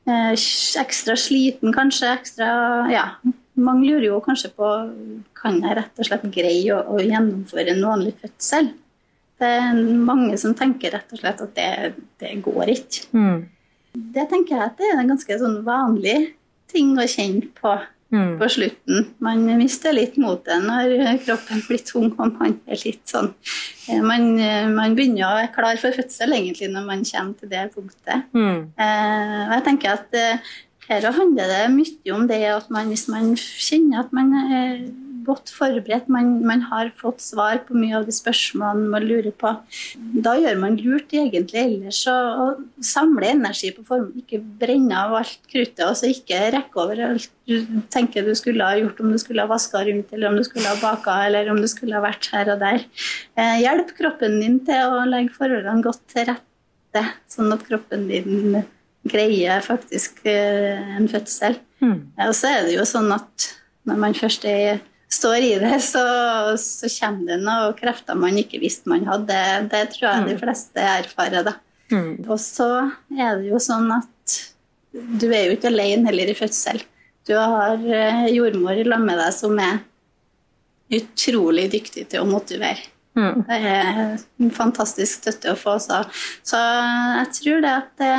Eh, 0.08 0.32
ekstra 0.82 1.18
sliten 1.18 1.74
kanskje. 1.74 2.14
ekstra, 2.14 2.50
ja. 2.90 3.06
Mange 3.58 3.88
lurer 3.88 4.08
jo 4.08 4.20
kanskje 4.24 4.52
på 4.54 4.68
kan 5.38 5.60
jeg 5.62 5.76
rett 5.78 6.00
og 6.00 6.08
slett 6.08 6.26
greie 6.34 6.74
å, 6.74 6.82
å 6.94 7.02
gjennomføre 7.02 7.74
en 7.74 7.84
vanlig 7.86 8.14
fødsel. 8.22 8.72
Det 9.38 9.52
er 9.60 9.76
mange 10.08 10.38
som 10.40 10.56
tenker 10.58 10.96
rett 10.96 11.14
og 11.14 11.20
slett 11.20 11.44
at 11.44 11.54
det, 11.54 11.92
det 12.22 12.32
går 12.42 12.72
ikke. 12.74 13.04
Mm. 13.14 13.44
Det 14.14 14.26
tenker 14.30 14.56
jeg 14.56 14.64
at 14.64 14.80
det 14.80 14.88
er 14.90 15.02
en 15.02 15.12
ganske 15.14 15.38
sånn 15.42 15.60
vanlig 15.66 16.18
ting 16.70 16.96
å 16.98 17.06
kjenne 17.08 17.46
på 17.58 17.76
Mm. 18.08 18.38
på 18.40 18.46
slutten. 18.48 19.02
Man 19.20 19.42
mister 19.60 19.92
litt 19.92 20.14
motet 20.16 20.62
når 20.64 21.18
kroppen 21.26 21.58
blir 21.66 21.82
tung 21.84 22.06
og 22.14 22.38
man 22.38 22.54
er 22.64 22.80
litt 22.80 23.02
sånn 23.04 23.34
eh, 23.90 24.00
Man, 24.00 24.30
eh, 24.40 24.64
man 24.72 24.94
begynner 24.96 25.26
å 25.26 25.34
være 25.36 25.50
klar 25.52 25.80
for 25.82 25.92
fødsel 25.92 26.32
egentlig 26.32 26.70
når 26.72 26.86
man 26.86 27.04
kommer 27.04 27.36
til 27.36 27.52
det 27.52 27.66
punktet. 27.74 28.24
Mm. 28.32 28.62
Eh, 28.80 29.52
jeg 29.52 29.66
tenker 29.66 29.98
at 29.98 30.16
her 30.88 31.10
handler 31.12 31.52
det 31.52 31.64
mye 31.74 32.14
om 32.16 32.24
det 32.30 32.40
at 32.48 32.70
man, 32.72 32.88
hvis 32.92 33.08
man 33.12 33.34
kjenner 33.36 34.04
at 34.04 34.14
man 34.16 34.32
er 34.38 34.80
godt 35.28 35.50
forberedt, 35.52 36.08
man, 36.12 36.38
man 36.46 36.62
har 36.70 36.90
fått 36.96 37.20
svar 37.20 37.60
på 37.66 37.76
mye 37.76 37.96
av 37.98 38.06
de 38.08 38.14
spørsmålene 38.14 38.92
man 38.94 39.04
lurer 39.04 39.34
på, 39.36 39.52
da 40.24 40.34
gjør 40.40 40.60
man 40.62 40.78
lurt 40.80 41.12
egentlig 41.12 41.60
ellers 41.60 42.00
å, 42.10 42.14
å 42.16 42.84
samle 42.84 43.32
energi 43.34 43.72
på 43.76 43.84
form, 43.88 44.08
ikke 44.22 44.40
brenne 44.60 44.96
av 44.96 45.18
alt 45.20 45.40
kruttet, 45.50 45.84
og 45.84 45.98
så 46.00 46.12
ikke 46.12 46.40
rekke 46.54 46.80
over 46.80 47.04
alt 47.10 47.28
du 47.48 47.80
tenker 47.92 48.26
du 48.26 48.34
skulle 48.36 48.64
ha 48.64 48.76
gjort, 48.76 49.00
om 49.00 49.12
du 49.12 49.20
skulle 49.20 49.44
ha 49.44 49.50
vaska 49.50 49.84
rundt, 49.88 50.10
eller 50.12 50.30
om 50.30 50.40
du 50.40 50.44
skulle 50.44 50.68
ha 50.68 50.80
baka, 50.80 51.18
eller 51.28 51.48
om 51.52 51.60
du 51.60 51.68
skulle 51.70 51.96
ha 51.96 52.04
vært 52.04 52.28
her 52.34 52.52
og 52.52 52.60
der. 52.64 52.84
Eh, 53.36 53.54
hjelp 53.64 53.94
kroppen 53.96 54.40
din 54.42 54.58
til 54.68 54.96
å 54.96 55.06
legge 55.08 55.36
forholdene 55.36 55.84
godt 55.84 56.04
til 56.12 56.28
rette, 56.28 57.06
sånn 57.32 57.52
at 57.56 57.64
kroppen 57.68 58.08
din 58.10 58.60
greier 59.10 59.64
faktisk 59.64 60.22
eh, 60.28 60.78
en 60.96 61.08
fødsel. 61.10 61.58
Mm. 61.82 61.98
Og 62.26 62.34
så 62.36 62.52
er 62.52 62.66
det 62.66 62.76
jo 62.76 62.86
sånn 62.88 63.10
at 63.14 63.48
når 63.88 64.00
man 64.02 64.16
først 64.16 64.44
er, 64.48 64.82
står 65.12 65.46
i 65.46 65.54
det, 65.62 65.78
så, 65.84 66.04
så 66.60 66.90
kommer 66.98 67.32
det 67.32 67.40
noen 67.46 67.76
krefter 67.78 68.18
man 68.18 68.36
ikke 68.40 68.60
visste 68.62 68.90
man 68.90 69.08
hadde. 69.08 69.40
Det 69.72 69.84
tror 69.94 70.08
jeg 70.10 70.28
de 70.28 70.38
fleste 70.42 70.84
erfarer. 70.98 71.46
da. 71.46 71.56
Mm. 71.92 72.28
Og 72.28 72.36
så 72.42 72.68
er 73.16 73.40
det 73.40 73.48
jo 73.48 73.60
sånn 73.62 73.90
at 73.96 74.38
du 74.92 75.28
er 75.30 75.48
jo 75.48 75.56
ikke 75.56 75.70
alene 75.70 76.10
heller 76.10 76.32
i 76.32 76.36
fødsel. 76.36 76.82
Du 77.28 77.34
har 77.36 77.76
eh, 77.76 78.28
jordmor 78.32 78.78
i 78.78 78.86
lag 78.88 79.02
med 79.04 79.20
deg 79.20 79.34
som 79.36 79.58
er 79.60 79.82
utrolig 80.98 81.68
dyktig 81.72 82.06
til 82.08 82.24
å 82.24 82.28
motivere. 82.28 82.88
Mm. 83.18 83.42
Det 83.48 83.56
er 83.56 83.98
en 84.16 84.52
fantastisk 84.54 85.22
støtte 85.22 85.52
å 85.52 85.58
få. 85.58 85.76
Så, 85.82 86.00
så 86.46 86.60
jeg 86.60 87.34
tror 87.40 87.64
det 87.64 87.74
at 87.74 87.90
det 88.00 88.14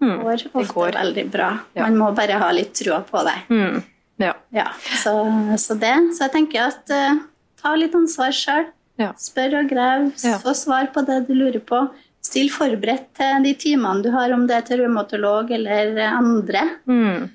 Mm. 0.00 0.20
går 0.24 0.44
ofte 0.48 0.74
går. 0.74 0.92
veldig 0.96 1.24
bra. 1.30 1.48
Ja. 1.76 1.86
Man 1.86 1.98
må 2.00 2.10
bare 2.16 2.38
ha 2.40 2.50
litt 2.56 2.72
trua 2.74 3.00
på 3.06 3.22
det. 3.26 3.38
Mm. 3.52 3.80
Ja. 4.20 4.34
Ja, 4.52 4.68
så, 5.02 5.14
så 5.60 5.76
det. 5.80 5.94
Så 6.16 6.26
jeg 6.26 6.32
tenker 6.36 6.68
at 6.68 6.92
uh, 6.92 7.20
ta 7.60 7.74
litt 7.76 7.96
ansvar 7.96 8.32
sjøl. 8.36 8.68
Ja. 9.00 9.12
Spør 9.16 9.60
og 9.62 9.68
grav. 9.72 10.10
Få 10.42 10.54
svar 10.56 10.90
på 10.92 11.04
det 11.08 11.22
du 11.28 11.34
lurer 11.36 11.60
på. 11.64 11.86
Still 12.24 12.50
forberedt 12.52 13.14
til 13.16 13.44
de 13.46 13.54
timene 13.56 14.04
du 14.04 14.10
har, 14.12 14.32
om 14.36 14.46
det 14.48 14.58
er 14.58 14.66
til 14.68 14.82
revmatolog 14.82 15.52
eller 15.56 16.02
andre. 16.10 16.66
Mm. 16.88 17.28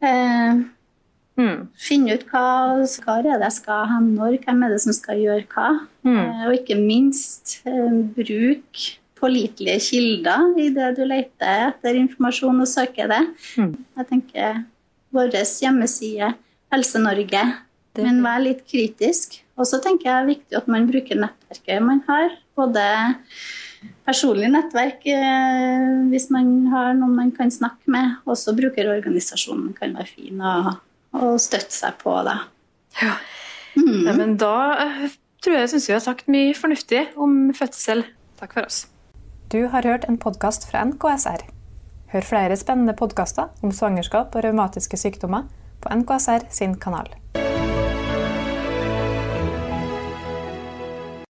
Uh, 0.00 0.68
Mm. 1.40 1.68
finne 1.78 2.16
ut 2.18 2.24
hva 2.28 2.44
hva 3.04 3.14
er 3.18 3.22
det 3.24 3.36
jeg 3.36 3.54
skal 3.60 3.84
ha 3.88 3.98
når, 4.04 4.38
hvem 4.44 4.64
er 4.66 4.74
det 4.74 4.80
som 4.84 4.96
skal 4.96 5.20
gjøre 5.22 5.46
hva. 5.54 5.68
Mm. 6.04 6.18
Eh, 6.18 6.42
og 6.48 6.56
ikke 6.58 6.76
minst 6.80 7.60
eh, 7.68 8.00
bruk 8.16 8.82
pålitelige 9.20 9.80
kilder 9.90 10.58
i 10.60 10.68
det 10.74 10.90
du 10.98 11.04
leter 11.08 11.68
etter 11.68 11.98
informasjon 12.00 12.64
og 12.64 12.70
søker 12.70 13.10
det. 13.10 13.22
Mm. 13.60 13.74
Jeg 14.00 14.08
tenker 14.10 14.62
vår 15.14 15.32
hjemmeside, 15.34 16.34
Helse-Norge, 16.70 17.44
men 17.98 18.20
vær 18.24 18.42
litt 18.42 18.62
kritisk. 18.70 19.40
Og 19.58 19.66
så 19.68 19.80
tenker 19.82 20.08
jeg 20.08 20.14
det 20.14 20.20
er 20.20 20.30
viktig 20.30 20.60
at 20.60 20.68
man 20.70 20.86
bruker 20.88 21.18
nettverket 21.20 21.82
man 21.84 22.04
har. 22.06 22.36
Både 22.56 22.84
personlig 24.06 24.50
nettverk 24.52 25.04
eh, 25.08 25.88
hvis 26.12 26.28
man 26.34 26.70
har 26.72 26.94
noen 26.98 27.16
man 27.18 27.32
kan 27.36 27.52
snakke 27.52 27.90
med. 27.92 28.20
Også 28.30 28.54
brukerorganisasjonen 28.56 29.74
kan 29.76 29.96
være 29.98 30.08
fin 30.10 30.40
å, 30.40 30.76
å 31.16 31.34
støtte 31.42 31.74
seg 31.76 31.98
på. 32.00 32.14
Da. 32.26 32.38
Ja. 33.00 33.18
Mm. 33.76 34.06
ja 34.08 34.14
men 34.16 34.38
da 34.40 34.54
eh, 34.86 35.18
tror 35.44 35.60
jeg 35.60 35.74
syns 35.74 35.90
vi 35.90 35.96
har 35.96 36.04
sagt 36.04 36.30
mye 36.32 36.56
fornuftig 36.56 37.04
om 37.20 37.50
fødsel. 37.56 38.06
Takk 38.40 38.56
for 38.56 38.70
oss. 38.70 38.84
Du 39.52 39.66
har 39.66 39.82
hørt 39.82 40.04
en 40.08 40.14
podkast 40.18 40.62
fra 40.70 40.84
NKSR. 40.84 41.42
Hør 42.12 42.22
flere 42.22 42.56
spennende 42.56 42.92
podkaster 42.94 43.48
om 43.66 43.72
svangerskap 43.74 44.36
og 44.38 44.44
revmatiske 44.46 44.94
sykdommer 45.00 45.48
på 45.82 45.90
NKSR 45.90 46.46
sin 46.54 46.76
kanal. 46.78 47.10